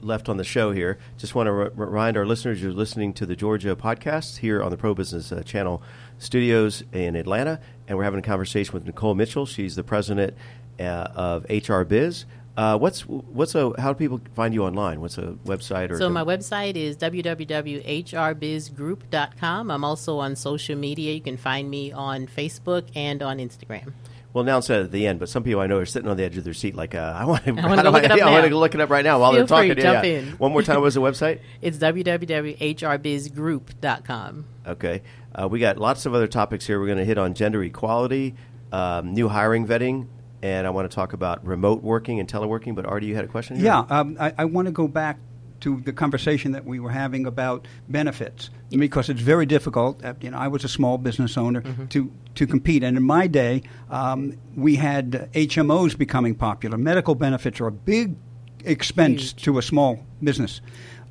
left 0.00 0.28
on 0.28 0.38
the 0.38 0.44
show 0.44 0.72
here. 0.72 0.98
Just 1.18 1.34
want 1.34 1.48
to 1.48 1.52
remind 1.52 2.16
our 2.16 2.24
listeners 2.24 2.62
you're 2.62 2.72
listening 2.72 3.12
to 3.14 3.26
the 3.26 3.36
Georgia 3.36 3.76
podcast 3.76 4.38
here 4.38 4.62
on 4.62 4.70
the 4.70 4.76
Pro 4.78 4.94
Business 4.94 5.32
uh, 5.32 5.42
Channel 5.42 5.82
studios 6.18 6.82
in 6.92 7.14
Atlanta, 7.14 7.60
and 7.86 7.98
we're 7.98 8.04
having 8.04 8.20
a 8.20 8.22
conversation 8.22 8.72
with 8.72 8.86
Nicole 8.86 9.14
Mitchell. 9.14 9.44
She's 9.44 9.76
the 9.76 9.84
president 9.84 10.34
uh, 10.80 11.08
of 11.14 11.46
HR 11.50 11.82
Biz. 11.82 12.24
Uh, 12.56 12.78
what's 12.78 13.02
what's 13.06 13.54
a 13.54 13.72
how 13.78 13.92
do 13.92 13.98
people 13.98 14.18
find 14.34 14.54
you 14.54 14.64
online? 14.64 15.02
What's 15.02 15.18
a 15.18 15.36
website 15.44 15.90
or 15.90 15.98
So 15.98 16.08
my 16.08 16.24
website 16.24 16.76
is 16.76 16.96
www.hrbizgroup.com. 16.96 19.70
I'm 19.70 19.84
also 19.84 20.18
on 20.18 20.36
social 20.36 20.76
media. 20.76 21.12
You 21.12 21.20
can 21.20 21.36
find 21.36 21.68
me 21.70 21.92
on 21.92 22.26
Facebook 22.26 22.84
and 22.94 23.22
on 23.22 23.38
Instagram. 23.38 23.92
Well, 24.32 24.44
now 24.44 24.60
that 24.60 24.80
at 24.82 24.90
the 24.92 25.06
end, 25.06 25.18
but 25.18 25.30
some 25.30 25.42
people 25.44 25.62
I 25.62 25.66
know 25.66 25.78
are 25.78 25.86
sitting 25.86 26.10
on 26.10 26.18
the 26.18 26.24
edge 26.24 26.36
of 26.36 26.44
their 26.44 26.52
seat, 26.52 26.74
like 26.74 26.94
uh, 26.94 27.14
I 27.16 27.24
want 27.24 27.44
to. 27.44 27.52
I 27.58 27.66
wanna 27.68 27.82
go 27.82 27.90
look 27.90 28.04
it 28.04 28.10
up 28.10 28.20
I 28.20 28.30
want 28.32 28.46
to 28.46 28.58
look 28.58 28.74
it 28.74 28.80
up 28.82 28.90
right 28.90 29.04
now 29.04 29.18
while 29.18 29.30
Feel 29.32 29.38
they're 29.40 29.46
talking. 29.46 29.72
free, 29.74 29.82
Yeah, 29.82 29.92
jump 29.92 30.04
yeah. 30.04 30.10
in. 30.18 30.26
One 30.32 30.52
more 30.52 30.62
time, 30.62 30.76
what 30.76 30.84
was 30.84 30.94
the 30.94 31.00
website? 31.10 31.40
It's 31.62 31.78
www.hrbizgroup.com. 31.78 34.44
Okay. 34.66 35.02
Uh, 35.34 35.48
we 35.50 35.58
got 35.58 35.78
lots 35.78 36.04
of 36.06 36.14
other 36.14 36.26
topics 36.26 36.66
here. 36.66 36.78
We're 36.80 36.86
going 36.86 36.98
to 36.98 37.04
hit 37.04 37.18
on 37.18 37.34
gender 37.34 37.62
equality, 37.62 38.34
um, 38.72 39.12
new 39.14 39.28
hiring 39.28 39.66
vetting, 39.66 40.06
and 40.42 40.66
I 40.66 40.70
want 40.70 40.90
to 40.90 40.94
talk 40.94 41.12
about 41.12 41.44
remote 41.46 41.82
working 41.82 42.20
and 42.20 42.28
teleworking. 42.28 42.74
But 42.74 42.86
Artie, 42.86 43.06
you 43.06 43.14
had 43.16 43.24
a 43.24 43.28
question? 43.28 43.56
here? 43.56 43.66
Yeah, 43.66 43.84
um, 43.88 44.16
I, 44.20 44.32
I 44.38 44.44
want 44.44 44.66
to 44.66 44.72
go 44.72 44.88
back 44.88 45.18
to 45.60 45.80
the 45.80 45.92
conversation 45.92 46.52
that 46.52 46.66
we 46.66 46.78
were 46.78 46.90
having 46.90 47.24
about 47.26 47.66
benefits 47.88 48.50
because 48.70 49.08
it's 49.08 49.22
very 49.22 49.46
difficult. 49.46 50.04
uh, 50.04 50.12
You 50.20 50.30
know, 50.30 50.36
I 50.38 50.48
was 50.48 50.64
a 50.64 50.68
small 50.68 50.98
business 50.98 51.38
owner 51.38 51.62
to 51.90 52.12
to 52.34 52.46
compete, 52.46 52.82
and 52.84 52.96
in 52.96 53.02
my 53.02 53.26
day, 53.26 53.62
um, 53.90 54.36
we 54.54 54.76
had 54.76 55.30
HMOs 55.32 55.96
becoming 55.96 56.34
popular. 56.34 56.76
Medical 56.76 57.14
benefits 57.14 57.60
are 57.60 57.68
a 57.68 57.72
big 57.72 58.16
expense 58.64 59.32
to 59.32 59.58
a 59.58 59.62
small 59.62 60.04
business. 60.22 60.60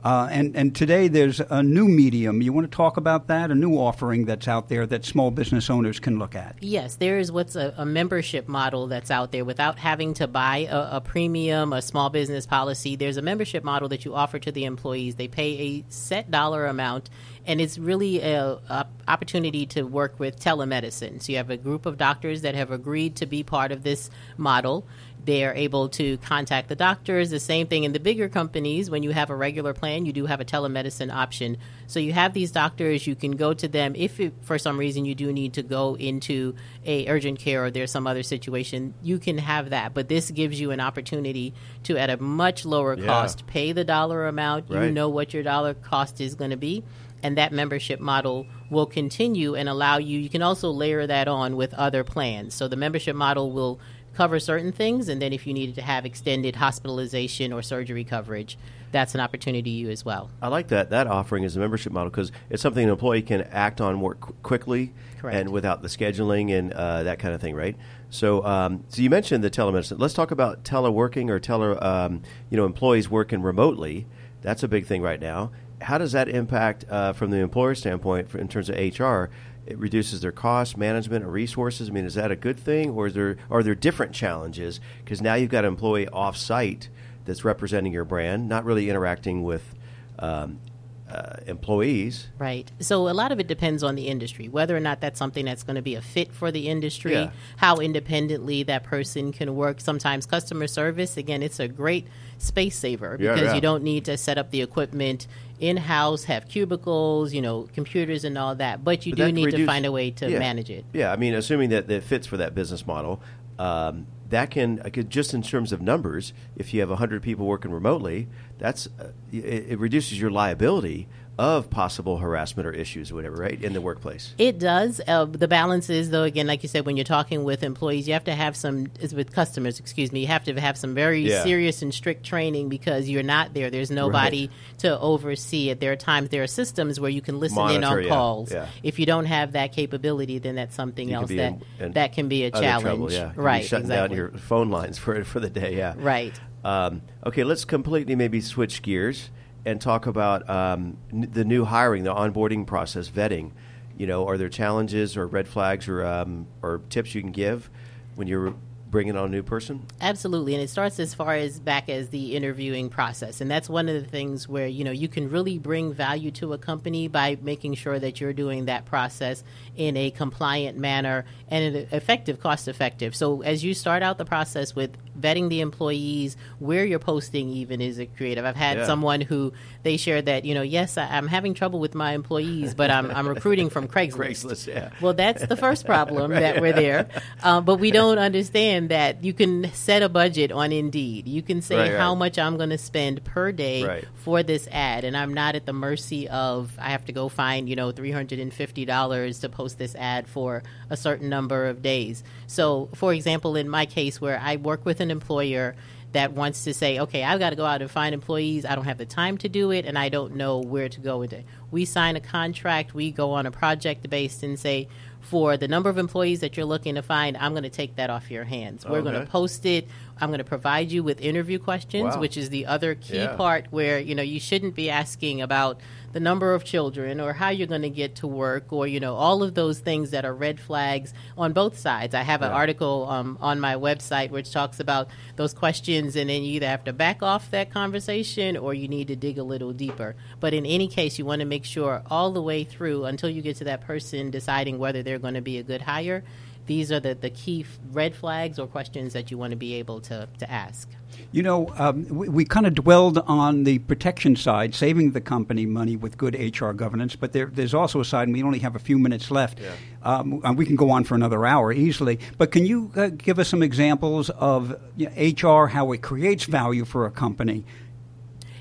Uh, 0.05 0.27
and, 0.29 0.55
and 0.55 0.75
today 0.75 1.07
there's 1.07 1.39
a 1.39 1.63
new 1.63 1.87
medium. 1.87 2.39
You 2.39 2.53
want 2.53 2.69
to 2.69 2.77
talk 2.77 2.97
about 2.97 3.25
that? 3.25 3.49
A 3.49 3.55
new 3.55 3.75
offering 3.75 4.25
that's 4.25 4.47
out 4.47 4.69
there 4.69 4.85
that 4.85 5.03
small 5.03 5.31
business 5.31 5.67
owners 5.67 5.99
can 5.99 6.19
look 6.19 6.35
at. 6.35 6.55
Yes, 6.61 6.97
there 6.97 7.17
is 7.17 7.31
what's 7.31 7.55
a, 7.55 7.73
a 7.75 7.87
membership 7.87 8.47
model 8.47 8.85
that's 8.85 9.09
out 9.09 9.31
there 9.31 9.43
without 9.43 9.79
having 9.79 10.13
to 10.15 10.27
buy 10.27 10.67
a, 10.69 10.97
a 10.97 11.01
premium, 11.01 11.73
a 11.73 11.81
small 11.81 12.11
business 12.11 12.45
policy. 12.45 12.95
There's 12.95 13.17
a 13.17 13.23
membership 13.23 13.63
model 13.63 13.89
that 13.89 14.05
you 14.05 14.13
offer 14.13 14.37
to 14.37 14.51
the 14.51 14.65
employees. 14.65 15.15
They 15.15 15.27
pay 15.27 15.59
a 15.59 15.85
set 15.89 16.29
dollar 16.29 16.67
amount, 16.67 17.09
and 17.47 17.59
it's 17.59 17.79
really 17.79 18.21
a, 18.21 18.59
a 18.69 18.85
opportunity 19.07 19.65
to 19.67 19.83
work 19.83 20.19
with 20.19 20.39
telemedicine. 20.39 21.19
So 21.19 21.31
you 21.31 21.37
have 21.39 21.49
a 21.49 21.57
group 21.57 21.87
of 21.87 21.97
doctors 21.97 22.43
that 22.43 22.53
have 22.53 22.69
agreed 22.69 23.15
to 23.15 23.25
be 23.25 23.41
part 23.41 23.71
of 23.71 23.81
this 23.81 24.11
model. 24.37 24.85
They 25.25 25.43
are 25.43 25.53
able 25.53 25.89
to 25.89 26.17
contact 26.17 26.69
the 26.69 26.75
doctors. 26.75 27.31
The 27.31 27.39
same 27.39 27.65
thing 27.65 27.83
in 27.83 27.93
the 27.93 27.99
bigger 27.99 28.29
companies. 28.29 28.91
When 28.91 29.01
you 29.01 29.09
have 29.09 29.31
a 29.31 29.35
regular 29.35 29.73
plan, 29.73 30.05
you 30.05 30.13
do 30.13 30.27
have 30.27 30.39
a 30.39 30.45
telemedicine 30.45 31.11
option. 31.11 31.57
So 31.87 31.99
you 31.99 32.13
have 32.13 32.33
these 32.33 32.51
doctors. 32.51 33.07
You 33.07 33.15
can 33.15 33.31
go 33.31 33.53
to 33.55 33.67
them 33.67 33.93
if, 33.95 34.19
it, 34.19 34.33
for 34.43 34.59
some 34.59 34.77
reason, 34.77 35.03
you 35.05 35.15
do 35.15 35.33
need 35.33 35.53
to 35.53 35.63
go 35.63 35.95
into 35.97 36.55
a 36.85 37.07
urgent 37.07 37.39
care 37.39 37.65
or 37.65 37.71
there's 37.71 37.91
some 37.91 38.05
other 38.05 38.21
situation. 38.21 38.93
You 39.01 39.17
can 39.17 39.39
have 39.39 39.71
that. 39.71 39.95
But 39.95 40.09
this 40.09 40.29
gives 40.29 40.59
you 40.61 40.69
an 40.69 40.79
opportunity 40.79 41.53
to, 41.83 41.97
at 41.97 42.11
a 42.11 42.17
much 42.17 42.63
lower 42.63 42.95
Yeah. 42.95 43.07
cost, 43.07 43.47
pay 43.47 43.71
the 43.71 43.83
dollar 43.83 44.27
amount. 44.27 44.69
You 44.69 44.91
know 44.91 45.09
what 45.09 45.33
your 45.33 45.41
dollar 45.41 45.73
cost 45.73 46.21
is 46.21 46.35
going 46.35 46.51
to 46.51 46.57
be 46.57 46.83
and 47.23 47.37
that 47.39 47.51
membership 47.51 47.99
model 47.99 48.45
will 48.69 48.85
continue 48.85 49.55
and 49.55 49.67
allow 49.67 49.97
you 49.97 50.19
you 50.19 50.29
can 50.29 50.43
also 50.43 50.69
layer 50.69 51.07
that 51.07 51.27
on 51.27 51.55
with 51.55 51.73
other 51.73 52.03
plans 52.03 52.53
so 52.53 52.67
the 52.67 52.75
membership 52.75 53.15
model 53.15 53.51
will 53.51 53.79
cover 54.15 54.39
certain 54.39 54.71
things 54.71 55.09
and 55.09 55.21
then 55.21 55.33
if 55.33 55.45
you 55.45 55.53
needed 55.53 55.75
to 55.75 55.81
have 55.81 56.05
extended 56.05 56.55
hospitalization 56.55 57.51
or 57.51 57.61
surgery 57.61 58.03
coverage 58.03 58.57
that's 58.95 59.13
an 59.13 59.19
opportunity 59.19 59.61
to 59.61 59.69
you 59.69 59.89
as 59.89 60.05
well. 60.05 60.29
I 60.41 60.47
like 60.47 60.69
that. 60.69 60.89
That 60.89 61.05
offering 61.05 61.43
is 61.43 61.57
a 61.57 61.59
membership 61.59 61.91
model 61.91 62.09
because 62.09 62.31
it's 62.49 62.61
something 62.61 62.81
an 62.81 62.89
employee 62.89 63.23
can 63.23 63.41
act 63.41 63.81
on 63.81 63.95
more 63.95 64.15
qu- 64.15 64.33
quickly 64.41 64.93
Correct. 65.19 65.35
and 65.35 65.49
without 65.49 65.81
the 65.81 65.89
scheduling 65.89 66.57
and 66.57 66.71
uh, 66.71 67.03
that 67.03 67.19
kind 67.19 67.33
of 67.33 67.41
thing, 67.41 67.55
right? 67.55 67.75
So, 68.09 68.45
um, 68.45 68.85
so 68.87 69.01
you 69.01 69.09
mentioned 69.09 69.43
the 69.43 69.49
telemedicine. 69.49 69.99
Let's 69.99 70.13
talk 70.13 70.31
about 70.31 70.63
teleworking 70.63 71.29
or 71.29 71.41
tele, 71.41 71.77
um, 71.79 72.21
you 72.49 72.55
know, 72.55 72.65
employees 72.65 73.09
working 73.09 73.41
remotely. 73.41 74.07
That's 74.41 74.63
a 74.63 74.67
big 74.69 74.85
thing 74.85 75.01
right 75.01 75.19
now. 75.19 75.51
How 75.81 75.97
does 75.97 76.13
that 76.13 76.29
impact 76.29 76.85
uh, 76.89 77.11
from 77.11 77.31
the 77.31 77.37
employer 77.37 77.75
standpoint 77.75 78.29
for, 78.29 78.37
in 78.37 78.47
terms 78.47 78.69
of 78.69 78.77
HR? 78.77 79.29
It 79.65 79.77
reduces 79.77 80.21
their 80.21 80.31
cost, 80.31 80.77
management, 80.77 81.25
or 81.25 81.29
resources. 81.29 81.89
I 81.89 81.91
mean, 81.91 82.05
is 82.05 82.13
that 82.15 82.31
a 82.31 82.35
good 82.35 82.59
thing, 82.59 82.91
or 82.91 83.07
is 83.07 83.13
there 83.13 83.37
are 83.49 83.63
there 83.63 83.75
different 83.75 84.13
challenges? 84.13 84.79
Because 85.03 85.21
now 85.21 85.33
you've 85.33 85.49
got 85.49 85.65
an 85.65 85.69
employee 85.69 86.07
off 86.09 86.37
site 86.37 86.89
that's 87.25 87.43
representing 87.43 87.91
your 87.91 88.05
brand, 88.05 88.47
not 88.47 88.63
really 88.63 88.89
interacting 88.89 89.43
with 89.43 89.75
um, 90.19 90.59
uh, 91.09 91.37
employees. 91.45 92.27
Right. 92.39 92.71
So 92.79 93.07
a 93.07 93.13
lot 93.13 93.31
of 93.31 93.39
it 93.39 93.47
depends 93.47 93.83
on 93.83 93.95
the 93.95 94.07
industry, 94.07 94.49
whether 94.49 94.75
or 94.75 94.79
not 94.79 95.01
that's 95.01 95.19
something 95.19 95.45
that's 95.45 95.63
going 95.63 95.75
to 95.75 95.81
be 95.81 95.95
a 95.95 96.01
fit 96.01 96.33
for 96.33 96.51
the 96.51 96.67
industry, 96.67 97.13
Yeah. 97.13 97.29
how 97.57 97.77
independently 97.77 98.63
that 98.63 98.83
person 98.83 99.31
can 99.31 99.55
work. 99.55 99.79
Sometimes 99.81 100.25
customer 100.25 100.67
service, 100.67 101.15
again, 101.15 101.43
it's 101.43 101.59
a 101.59 101.67
great 101.67 102.07
space 102.37 102.75
saver 102.77 103.17
because 103.17 103.41
yeah. 103.41 103.53
you 103.53 103.61
don't 103.61 103.83
need 103.83 104.05
to 104.05 104.17
set 104.17 104.37
up 104.37 104.49
the 104.51 104.61
equipment 104.61 105.27
in 105.59 105.77
house, 105.77 106.25
have 106.25 106.49
cubicles, 106.49 107.33
you 107.33 107.41
know, 107.41 107.67
computers 107.73 108.23
and 108.23 108.37
all 108.37 108.55
that, 108.55 108.83
but 108.83 109.05
you 109.05 109.15
But 109.15 109.27
do 109.27 109.31
need 109.31 109.51
to 109.51 109.65
find 109.65 109.85
a 109.85 109.91
way 109.91 110.11
to 110.11 110.29
yeah. 110.29 110.39
manage 110.39 110.69
it. 110.69 110.85
Yeah, 110.91 111.11
I 111.11 111.15
mean, 111.17 111.33
assuming 111.33 111.69
that 111.69 111.87
that 111.87 112.03
fits 112.03 112.27
for 112.27 112.37
that 112.37 112.55
business 112.55 112.85
model, 112.85 113.21
um, 113.59 114.07
that 114.29 114.51
can 114.51 114.81
just 115.09 115.33
in 115.33 115.41
terms 115.41 115.71
of 115.71 115.81
numbers, 115.81 116.33
if 116.55 116.73
you 116.73 116.79
have 116.81 116.89
hundred 116.89 117.21
people 117.21 117.45
working 117.45 117.71
remotely, 117.71 118.27
that's 118.57 118.87
uh, 118.99 119.09
it, 119.31 119.67
it 119.69 119.79
reduces 119.79 120.19
your 120.19 120.31
liability 120.31 121.07
of 121.37 121.69
possible 121.69 122.17
harassment 122.17 122.65
or 122.65 122.71
issues, 122.71 123.11
or 123.11 123.15
whatever, 123.15 123.35
right, 123.35 123.61
in 123.61 123.73
the 123.73 123.81
workplace. 123.81 124.33
It 124.37 124.57
does. 124.57 125.01
Uh, 125.05 125.25
the 125.25 125.47
balance 125.47 125.89
is, 125.89 126.09
though, 126.09 126.23
again, 126.23 126.47
like 126.47 126.63
you 126.63 126.69
said, 126.69 126.85
when 126.85 126.95
you're 126.95 127.03
talking 127.03 127.43
with 127.43 127.61
employees, 127.63 128.07
you 128.07 128.13
have 128.13 128.23
to 128.25 128.33
have 128.35 128.55
some, 128.55 128.87
is 129.01 129.13
with 129.13 129.33
customers, 129.33 129.79
excuse 129.79 130.11
me, 130.13 130.21
you 130.21 130.27
have 130.27 130.45
to 130.45 130.59
have 130.59 130.77
some 130.77 130.93
very 130.95 131.21
Yeah. 131.21 131.43
serious 131.43 131.81
and 131.81 131.93
strict 131.93 132.25
training 132.25 132.69
because 132.69 133.09
you're 133.09 133.23
not 133.23 133.53
there. 133.53 133.69
There's 133.69 133.91
nobody 133.91 134.49
to 134.79 134.97
oversee 134.99 135.69
it. 135.71 135.79
There 135.81 135.91
are 135.91 135.97
times, 135.97 136.29
there 136.29 136.43
are 136.43 136.47
systems 136.47 136.99
where 136.99 137.09
you 137.11 137.21
can 137.21 137.39
listen 137.39 137.57
in 137.69 137.83
on 137.83 138.03
yeah, 138.03 138.09
calls. 138.09 138.51
yeah. 138.53 138.67
If 138.83 138.97
you 138.99 139.05
don't 139.05 139.25
have 139.25 139.51
that 139.53 139.73
capability, 139.73 140.39
then 140.39 140.55
that's 140.55 140.73
something 140.75 141.09
You 141.09 141.15
else 141.15 141.29
that, 141.29 141.37
in- 141.39 141.61
in 141.79 141.91
that 141.93 142.13
can 142.13 142.29
be 142.29 142.45
a 142.45 142.51
challenge. 142.51 142.83
trouble, 142.83 143.11
yeah, 143.11 143.31
Right. 143.35 143.65
shutting 143.65 143.85
exactly. 143.87 144.15
down 144.15 144.17
your 144.17 144.31
phone 144.39 144.69
lines 144.69 144.97
for 144.99 145.23
for 145.25 145.39
the 145.41 145.49
day. 145.49 145.75
Yeah, 145.77 145.95
Right. 145.97 146.33
Um, 146.63 147.01
okay, 147.25 147.43
let's 147.43 147.63
completely 147.65 148.15
maybe 148.15 148.41
switch 148.41 148.81
gears 148.81 149.29
and 149.65 149.81
talk 149.81 150.05
about 150.05 150.47
um, 150.49 150.97
n- 151.11 151.29
the 151.31 151.43
new 151.43 151.65
hiring, 151.65 152.03
the 152.03 152.13
onboarding 152.13 152.65
process, 152.65 153.09
vetting. 153.09 153.51
You 153.97 154.07
know, 154.07 154.27
are 154.27 154.37
there 154.37 154.49
challenges 154.49 155.17
or 155.17 155.25
red 155.25 155.47
flags 155.47 155.87
or 155.87 156.05
um, 156.05 156.47
or 156.61 156.81
tips 156.89 157.15
you 157.15 157.21
can 157.21 157.31
give 157.31 157.69
when 158.15 158.27
you're 158.27 158.55
bringing 158.89 159.17
on 159.17 159.25
a 159.25 159.29
new 159.29 159.43
person? 159.43 159.85
Absolutely, 159.99 160.53
and 160.53 160.63
it 160.63 160.69
starts 160.69 160.99
as 160.99 161.13
far 161.13 161.33
as 161.33 161.59
back 161.59 161.89
as 161.89 162.09
the 162.09 162.35
interviewing 162.35 162.89
process, 162.89 163.41
and 163.41 163.49
that's 163.49 163.69
one 163.69 163.89
of 163.89 163.95
the 164.01 164.07
things 164.07 164.47
where 164.47 164.67
you 164.67 164.83
know 164.83 164.91
you 164.91 165.07
can 165.07 165.29
really 165.29 165.57
bring 165.57 165.93
value 165.93 166.31
to 166.31 166.53
a 166.53 166.57
company 166.57 167.07
by 167.07 167.37
making 167.41 167.73
sure 167.73 167.97
that 167.97 168.21
you're 168.21 168.33
doing 168.33 168.65
that 168.65 168.85
process 168.85 169.43
in 169.75 169.97
a 169.97 170.11
compliant 170.11 170.77
manner 170.77 171.25
and 171.49 171.75
an 171.75 171.87
effective, 171.91 172.39
cost 172.39 172.67
effective. 172.67 173.15
So 173.15 173.41
as 173.41 173.63
you 173.63 173.73
start 173.73 174.03
out 174.03 174.17
the 174.17 174.25
process 174.25 174.75
with 174.75 174.91
vetting 175.19 175.49
the 175.49 175.61
employees, 175.61 176.37
where 176.59 176.85
you're 176.85 176.99
posting 176.99 177.49
even 177.49 177.81
is 177.81 177.99
it 177.99 178.15
creative. 178.17 178.45
I've 178.45 178.55
had 178.55 178.77
Yeah. 178.77 178.85
someone 178.85 179.21
who 179.21 179.53
they 179.83 179.97
shared 179.97 180.25
that 180.25 180.45
you 180.45 180.53
know 180.55 180.61
yes 180.63 180.97
I, 180.97 181.05
I'm 181.05 181.27
having 181.27 181.53
trouble 181.53 181.79
with 181.79 181.95
my 181.95 182.13
employees, 182.13 182.73
but 182.73 182.89
I'm 182.91 183.09
I'm 183.11 183.27
recruiting 183.27 183.69
from 183.69 183.87
Craigslist. 183.95 184.13
Craigslist, 184.45 184.67
yeah. 184.67 184.89
Well, 185.01 185.13
that's 185.13 185.45
the 185.45 185.57
first 185.57 185.85
problem 185.93 186.31
that 186.31 186.61
we're 186.61 186.73
there. 186.73 187.07
Um, 187.43 187.65
but 187.65 187.75
we 187.77 187.91
don't 187.91 188.17
understand 188.19 188.89
that 188.89 189.23
you 189.23 189.33
can 189.33 189.71
set 189.73 190.01
a 190.03 190.09
budget 190.09 190.51
on 190.51 190.71
Indeed. 190.71 191.27
You 191.27 191.41
can 191.41 191.61
say 191.61 191.75
Right, 191.77 191.91
right. 191.91 191.99
how 191.99 192.15
much 192.15 192.37
I'm 192.39 192.57
going 192.57 192.69
to 192.71 192.77
spend 192.77 193.23
per 193.23 193.51
day 193.51 193.83
Right. 193.83 194.05
for 194.15 194.43
this 194.43 194.67
ad, 194.71 195.03
and 195.03 195.15
I'm 195.15 195.33
not 195.33 195.55
at 195.55 195.65
the 195.65 195.73
mercy 195.73 196.27
of 196.29 196.71
I 196.79 196.89
have 196.89 197.05
to 197.05 197.13
go 197.13 197.29
find 197.29 197.69
you 197.69 197.75
know 197.75 197.91
three 197.91 198.11
hundred 198.11 198.39
and 198.39 198.53
fifty 198.53 198.85
dollars 198.85 199.39
to 199.39 199.49
post 199.49 199.77
this 199.77 199.95
ad 199.95 200.27
for 200.27 200.63
a 200.89 200.97
certain 200.97 201.29
number 201.29 201.67
of 201.67 201.81
days. 201.81 202.23
So, 202.47 202.89
for 202.95 203.13
example, 203.13 203.55
in 203.55 203.69
my 203.69 203.85
case, 203.85 204.19
where 204.21 204.39
I 204.41 204.55
work 204.57 204.85
with 204.85 204.99
an 204.99 205.04
employer 205.11 205.75
that 206.11 206.31
wants 206.31 206.63
to 206.63 206.73
say, 206.73 206.99
okay, 206.99 207.23
I've 207.23 207.39
got 207.39 207.49
to 207.49 207.57
go 207.57 207.65
out 207.65 207.81
and 207.81 207.91
find 207.91 208.13
employees. 208.13 208.63
I 208.65 208.75
don't 208.75 208.85
have 208.85 208.97
the 208.97 209.05
time 209.05 209.37
to 209.39 209.49
do 209.49 209.71
it, 209.71 209.85
and 209.85 209.97
I 209.97 210.07
don't 210.07 210.35
know 210.35 210.59
where 210.59 210.87
to 210.87 210.99
go 211.01 211.17
with 211.19 211.33
it. 211.33 211.45
We 211.71 211.83
sign 211.83 212.15
a 212.15 212.21
contract, 212.21 212.93
we 212.93 213.11
go 213.11 213.31
on 213.31 213.45
a 213.45 213.51
project 213.51 214.09
based 214.09 214.41
and 214.41 214.57
say, 214.57 214.87
for 215.19 215.57
the 215.57 215.67
number 215.67 215.89
of 215.89 215.97
employees 215.97 216.39
that 216.41 216.55
you're 216.55 216.65
looking 216.65 216.95
to 216.95 217.01
find, 217.01 217.35
I'm 217.35 217.51
going 217.51 217.63
to 217.63 217.69
take 217.69 217.95
that 217.95 218.09
off 218.09 218.31
your 218.31 218.43
hands. 218.43 218.85
We're 218.85 219.01
going 219.01 219.19
to 219.19 219.25
post 219.25 219.65
it. 219.65 219.87
I'm 220.19 220.29
going 220.29 220.37
to 220.37 220.43
provide 220.45 220.91
you 220.91 221.03
with 221.03 221.19
interview 221.19 221.59
questions, 221.59 222.15
Wow. 222.15 222.19
which 222.21 222.37
is 222.37 222.49
the 222.49 222.65
other 222.67 222.95
key 222.95 223.17
Yeah. 223.17 223.35
part 223.35 223.65
where 223.69 223.99
you 223.99 224.15
know 224.15 224.23
you 224.23 224.39
shouldn't 224.39 224.73
be 224.75 224.89
asking 224.89 225.41
about 225.41 225.79
the 226.13 226.19
number 226.21 226.53
of 226.53 226.63
children 226.63 227.19
or 227.19 227.33
how 227.33 227.49
you're 227.49 227.67
going 227.67 227.81
to 227.81 227.89
get 227.89 228.15
to 228.15 228.25
work 228.27 228.71
or 228.71 228.87
you 228.87 229.01
know 229.01 229.15
all 229.15 229.43
of 229.43 229.53
those 229.55 229.79
things 229.79 230.11
that 230.11 230.23
are 230.23 230.33
red 230.33 230.57
flags 230.59 231.13
on 231.37 231.51
both 231.51 231.77
sides. 231.77 232.15
I 232.15 232.21
have 232.21 232.41
an 232.41 232.51
Yeah. 232.51 232.55
article 232.55 233.07
um, 233.09 233.37
on 233.41 233.59
my 233.59 233.75
website 233.75 234.29
which 234.31 234.51
talks 234.51 234.79
about 234.79 235.09
those 235.35 235.53
questions, 235.53 236.15
and 236.15 236.29
then 236.29 236.43
you 236.43 236.53
either 236.53 236.67
have 236.67 236.85
to 236.85 236.93
back 236.93 237.21
off 237.21 237.51
that 237.51 237.69
conversation 237.71 238.55
or 238.55 238.73
you 238.73 238.87
need 238.87 239.09
to 239.09 239.15
dig 239.17 239.37
a 239.37 239.43
little 239.43 239.73
deeper. 239.73 240.15
But 240.39 240.53
in 240.53 240.65
any 240.65 240.87
case, 240.87 241.19
you 241.19 241.25
want 241.25 241.41
to 241.41 241.45
make 241.45 241.65
sure 241.65 242.03
all 242.09 242.31
the 242.31 242.41
way 242.41 242.63
through 242.63 243.03
until 243.05 243.29
you 243.29 243.41
get 243.41 243.57
to 243.57 243.65
that 243.65 243.81
person 243.81 244.31
deciding 244.31 244.79
whether 244.79 245.03
they're 245.03 245.19
going 245.19 245.33
to 245.33 245.41
be 245.41 245.57
a 245.57 245.63
good 245.63 245.81
hire. 245.81 246.23
These 246.65 246.91
are 246.91 246.99
the, 246.99 247.13
the 247.13 247.29
key 247.29 247.61
f- 247.61 247.79
red 247.91 248.15
flags 248.15 248.57
or 248.59 248.67
questions 248.67 249.13
that 249.13 249.29
you 249.31 249.37
want 249.37 249.51
to 249.51 249.57
be 249.57 249.75
able 249.75 250.01
to, 250.01 250.27
to 250.39 250.51
ask. 250.51 250.89
You 251.31 251.43
know, 251.43 251.73
um, 251.77 252.07
we, 252.09 252.27
we 252.27 252.45
kind 252.45 252.65
of 252.65 252.73
dwelled 252.73 253.17
on 253.19 253.63
the 253.63 253.79
protection 253.79 254.35
side, 254.35 254.73
saving 254.75 255.11
the 255.11 255.21
company 255.21 255.65
money 255.65 255.95
with 255.95 256.17
good 256.17 256.35
HR 256.35 256.71
governance, 256.71 257.15
but 257.15 257.33
there, 257.33 257.45
there's 257.45 257.73
also 257.73 257.99
a 257.99 258.05
side, 258.05 258.27
and 258.27 258.33
we 258.35 258.43
only 258.43 258.59
have 258.59 258.75
a 258.75 258.79
few 258.79 258.97
minutes 258.97 259.31
left. 259.31 259.59
Um, 260.03 260.41
and 260.43 260.57
we 260.57 260.65
can 260.65 260.75
go 260.75 260.91
on 260.91 261.03
for 261.03 261.15
another 261.15 261.45
hour 261.45 261.71
easily. 261.71 262.19
But 262.37 262.51
can 262.51 262.65
you 262.65 262.91
uh, 262.95 263.07
give 263.07 263.39
us 263.39 263.47
some 263.47 263.63
examples 263.63 264.29
of 264.29 264.79
you 264.97 265.09
know, 265.09 265.61
HR, 265.61 265.67
how 265.67 265.91
it 265.91 266.01
creates 266.01 266.45
value 266.45 266.85
for 266.85 267.05
a 267.05 267.11
company? 267.11 267.65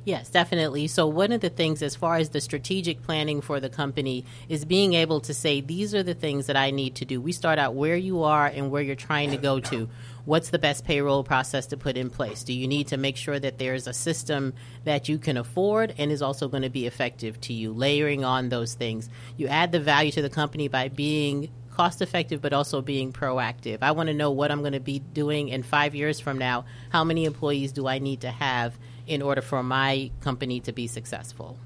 Yes, 0.07 0.29
definitely. 0.29 0.87
So, 0.87 1.07
one 1.07 1.33
of 1.33 1.41
the 1.41 1.49
things, 1.49 1.83
as 1.83 1.97
far 1.97 2.17
as 2.17 2.29
the 2.29 2.41
strategic 2.43 3.03
planning 3.03 3.41
for 3.41 3.59
the 3.59 3.71
company, 3.71 4.27
is 4.51 4.67
being 4.67 4.93
able 4.93 5.21
to 5.23 5.33
say, 5.33 5.63
these 5.63 5.95
are 5.95 6.03
the 6.03 6.13
things 6.13 6.47
that 6.47 6.59
I 6.59 6.71
need 6.73 6.97
to 6.97 7.07
do. 7.07 7.23
We 7.23 7.33
start 7.33 7.59
out 7.59 7.75
where 7.75 7.97
you 7.97 8.23
are 8.23 8.47
and 8.47 8.71
where 8.71 8.83
you're 8.83 8.97
trying 8.97 9.31
to 9.31 9.39
go 9.39 9.61
to. 9.61 9.89
What's 10.27 10.51
the 10.51 10.59
best 10.59 10.85
payroll 10.85 11.25
process 11.25 11.67
to 11.67 11.79
put 11.79 11.97
in 11.97 12.11
place? 12.11 12.45
Do 12.45 12.53
you 12.53 12.69
need 12.69 12.89
to 12.89 12.99
make 12.99 13.17
sure 13.17 13.39
that 13.39 13.59
there's 13.59 13.87
a 13.87 13.95
system 13.95 14.53
that 14.85 15.09
you 15.09 15.19
can 15.19 15.39
afford 15.39 15.95
and 15.97 16.13
is 16.13 16.23
also 16.23 16.49
going 16.49 16.65
to 16.65 16.71
be 16.71 16.87
effective 16.87 17.41
to 17.43 17.55
you? 17.55 17.73
Layering 17.73 18.25
on 18.25 18.51
those 18.51 18.75
things. 18.75 19.09
You 19.39 19.49
add 19.49 19.73
the 19.73 19.81
value 19.81 20.13
to 20.13 20.23
the 20.23 20.31
company 20.31 20.69
by 20.69 20.89
being 20.89 21.51
cost 21.75 22.01
effective 22.01 22.41
but 22.41 22.53
also 22.53 22.81
being 22.81 23.13
proactive. 23.13 23.79
I 23.83 23.93
want 23.93 24.07
to 24.09 24.15
know 24.15 24.31
what 24.31 24.51
I'm 24.51 24.61
going 24.61 24.75
to 24.75 24.81
be 24.81 24.99
doing 24.99 25.49
in 25.49 25.63
5 25.63 25.95
years 25.95 26.21
from 26.21 26.39
now. 26.39 26.67
How 26.91 27.05
many 27.05 27.25
employees 27.25 27.73
do 27.73 27.87
I 27.87 27.99
need 27.99 28.21
to 28.23 28.31
have 28.31 28.79
in 29.07 29.23
order 29.23 29.43
for 29.43 29.63
my 29.63 30.11
company 30.21 30.61
to 30.61 30.73
be 30.73 30.87
successful? 30.87 31.59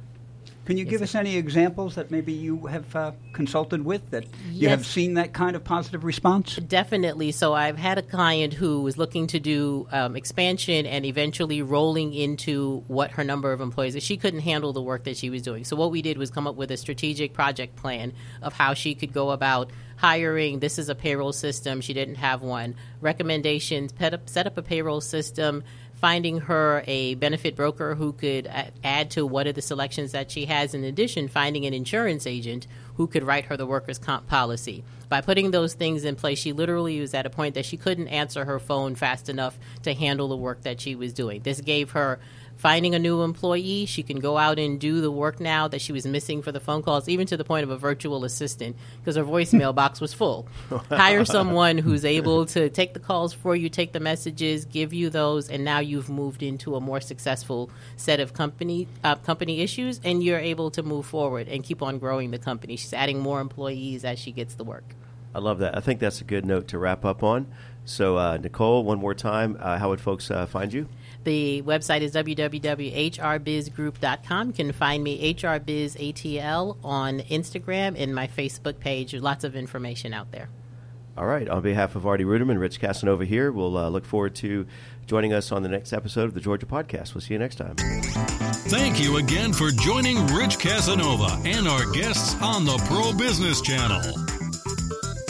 Can 0.69 0.77
you 0.77 0.85
give 0.85 1.01
us 1.01 1.15
any 1.15 1.37
examples 1.37 1.95
that 1.95 2.11
maybe 2.11 2.31
you 2.31 2.67
have 2.67 2.95
uh, 2.95 3.13
consulted 3.33 3.87
with 3.87 4.11
that 4.11 4.27
you 4.51 4.69
have 4.69 4.85
seen 4.85 5.15
that 5.15 5.33
kind 5.33 5.57
of 5.57 5.65
positive 5.65 6.05
response? 6.05 6.57
Definitely. 6.57 7.33
So 7.33 7.55
I've 7.55 7.79
had 7.79 7.97
a 7.97 8.03
client 8.03 8.53
who 8.53 8.83
was 8.83 8.99
looking 8.99 9.29
to 9.29 9.41
do 9.41 9.89
um, 9.91 10.15
expansion 10.15 10.85
and 10.85 11.07
eventually 11.07 11.63
rolling 11.63 12.13
into 12.13 12.85
what 12.87 13.13
her 13.13 13.25
number 13.25 13.51
of 13.51 13.63
employees 13.63 13.95
is. 13.95 14.03
She 14.03 14.19
couldn't 14.19 14.41
handle 14.41 14.75
the 14.75 14.83
work 14.83 15.05
that 15.05 15.17
she 15.17 15.31
was 15.31 15.41
doing. 15.41 15.65
So 15.65 15.75
what 15.75 15.91
we 15.91 16.03
did 16.03 16.19
was 16.19 16.31
come 16.31 16.47
up 16.47 16.57
with 16.57 16.71
a 16.71 16.77
strategic 16.77 17.33
project 17.33 17.75
plan 17.77 18.13
of 18.43 18.53
how 18.53 18.75
she 18.75 18.95
could 18.95 19.15
go 19.15 19.31
about 19.31 19.71
hiring. 19.97 20.59
This 20.59 20.79
is 20.79 20.91
a 20.91 20.95
payroll 20.95 21.33
system. 21.33 21.81
She 21.81 21.95
didn't 21.95 22.17
have 22.17 22.43
one. 22.43 22.75
Recommendations: 23.01 23.95
set 24.27 24.47
up 24.47 24.59
a 24.59 24.63
payroll 24.63 25.01
system. 25.01 25.65
Finding 26.01 26.43
her 26.43 26.85
a 26.87 27.17
benefit 27.17 27.57
broker 27.57 27.97
who 27.97 28.13
could 28.13 28.49
add 28.85 29.11
to 29.11 29.27
what 29.27 29.49
are 29.49 29.53
the 29.53 29.61
selections 29.61 30.13
that 30.13 30.31
she 30.31 30.45
has. 30.45 30.73
In 30.73 30.85
addition, 30.85 31.27
finding 31.27 31.67
an 31.67 31.75
insurance 31.75 32.25
agent 32.25 32.69
who 32.97 33.09
could 33.09 33.25
write 33.25 33.47
her 33.47 33.57
the 33.57 33.67
workers' 33.67 33.99
comp 33.99 34.29
policy. 34.29 34.85
By 35.09 35.23
putting 35.23 35.51
those 35.51 35.75
things 35.75 36.05
in 36.05 36.15
place, 36.15 36.39
she 36.39 36.53
literally 36.53 37.01
was 37.01 37.15
at 37.15 37.27
a 37.27 37.31
point 37.31 37.55
that 37.57 37.65
she 37.65 37.77
couldn't 37.77 38.09
answer 38.09 38.45
her 38.45 38.61
phone 38.61 38.95
fast 38.95 39.29
enough 39.29 39.59
to 39.83 39.93
handle 39.93 40.29
the 40.29 40.37
work 40.37 40.63
that 40.63 40.81
she 40.81 40.95
was 40.95 41.13
doing. 41.13 41.41
This 41.41 41.61
gave 41.61 41.91
her 41.93 42.21
finding 42.59 42.95
a 42.95 42.99
new 42.99 43.23
employee. 43.23 43.87
She 43.87 44.03
can 44.03 44.19
go 44.19 44.37
out 44.37 44.59
and 44.59 44.79
do 44.79 45.01
the 45.01 45.11
work 45.11 45.41
now 45.41 45.69
that 45.69 45.81
she 45.81 45.93
was 45.93 46.05
missing 46.07 46.43
for 46.43 46.53
the 46.53 46.61
phone 46.61 46.83
calls, 46.83 47.09
even 47.09 47.27
to 47.29 47.37
the 47.37 47.45
point 47.45 47.65
of 47.65 47.71
a 47.71 47.79
virtual 47.79 48.25
assistant 48.25 48.77
because 49.01 49.17
her 49.17 49.25
voicemail 49.25 49.75
box 49.75 50.01
was 50.01 50.13
full. 50.13 50.47
Hire 50.91 51.25
someone 51.25 51.79
who's 51.79 52.05
able 52.05 52.45
to 52.47 52.69
take 52.69 52.93
the 52.93 53.01
calls 53.01 53.33
for 53.33 53.57
you, 53.57 53.69
take 53.69 53.93
the 53.93 54.01
messages, 54.01 54.67
give 54.67 54.93
you 54.93 55.09
those, 55.09 55.49
and 55.49 55.65
now 55.65 55.79
you've 55.79 56.11
moved 56.11 56.43
into 56.43 56.77
a 56.77 56.81
more 56.81 57.01
successful 57.01 57.71
set 57.97 58.21
of 58.21 58.35
company 58.35 58.89
uh, 59.05 59.15
company 59.15 59.61
issues, 59.61 60.01
and 60.05 60.23
you're 60.23 60.39
able 60.39 60.71
to 60.73 60.83
move 60.83 61.07
forward 61.07 61.49
and 61.49 61.63
keep 61.63 61.83
on 61.83 61.99
growing 61.99 62.33
the 62.33 62.39
company. 62.39 62.77
She's 62.77 62.93
adding 62.93 63.21
more 63.21 63.41
employees 63.41 64.05
as 64.05 64.19
she 64.19 64.33
gets 64.33 64.55
the 64.55 64.65
work. 64.65 64.85
I 65.35 65.39
love 65.39 65.59
that. 65.61 65.77
I 65.77 65.81
think 65.81 66.01
that's 66.01 66.21
a 66.21 66.25
good 66.25 66.45
note 66.45 66.69
to 66.69 66.79
wrap 66.79 67.05
up 67.05 67.23
on. 67.23 67.47
So, 67.85 68.19
uh, 68.19 68.37
Nicole, 68.37 68.85
one 68.85 68.99
more 68.99 69.15
time, 69.15 69.57
uh, 69.61 69.79
how 69.79 69.91
would 69.91 70.01
folks 70.01 70.31
uh, 70.31 70.47
find 70.47 70.73
you? 70.73 70.89
The 71.25 71.63
website 71.63 72.01
is 72.01 72.15
www.hrbizgroup.com. 72.15 74.47
You 74.47 74.53
can 74.53 74.73
find 74.73 75.05
me 75.05 75.35
HRBizATL 75.35 76.79
on 76.85 77.21
Instagram 77.21 78.01
and 78.01 78.15
my 78.15 78.29
Facebook 78.29 78.79
page. 78.81 79.13
Lots 79.15 79.45
of 79.45 79.55
information 79.57 80.15
out 80.15 80.33
there. 80.33 80.49
All 81.19 81.27
right. 81.27 81.49
On 81.49 81.61
behalf 81.61 81.97
of 81.97 82.07
Artie 82.07 82.25
Ruderman, 82.25 82.61
Rich 82.61 82.81
Casanova 82.81 83.25
here, 83.25 83.51
we'll 83.51 83.77
uh, 83.77 83.89
look 83.89 84.05
forward 84.05 84.37
to 84.37 84.67
joining 85.07 85.33
us 85.33 85.51
on 85.51 85.65
the 85.65 85.69
next 85.69 85.93
episode 85.93 86.25
of 86.25 86.35
the 86.35 86.41
Georgia 86.41 86.67
Podcast. 86.67 87.15
We'll 87.15 87.23
see 87.23 87.35
you 87.35 87.41
next 87.41 87.57
time. 87.57 87.75
Thank 88.69 89.03
you 89.03 89.17
again 89.17 89.53
for 89.53 89.71
joining 89.71 90.25
Rich 90.29 90.61
Casanova 90.61 91.41
and 91.45 91.67
our 91.67 91.91
guests 91.91 92.41
on 92.41 92.65
the 92.65 92.77
Pro 92.87 93.13
Business 93.13 93.61
Channel. 93.61 94.38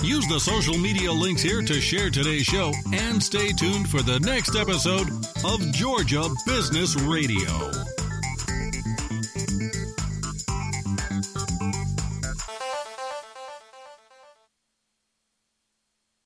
Use 0.03 0.27
the 0.29 0.39
social 0.39 0.79
media 0.79 1.13
links 1.13 1.43
here 1.43 1.61
to 1.63 1.81
share 1.81 2.09
today's 2.11 2.45
show 2.45 2.73
and 2.93 3.23
stay 3.23 3.53
tuned 3.53 3.89
for 3.89 4.01
the 4.01 4.21
next 4.21 4.55
episode 4.55 5.09
of 5.45 5.61
Georgia 5.73 6.25
Business 6.47 6.95
Radio. 6.97 7.98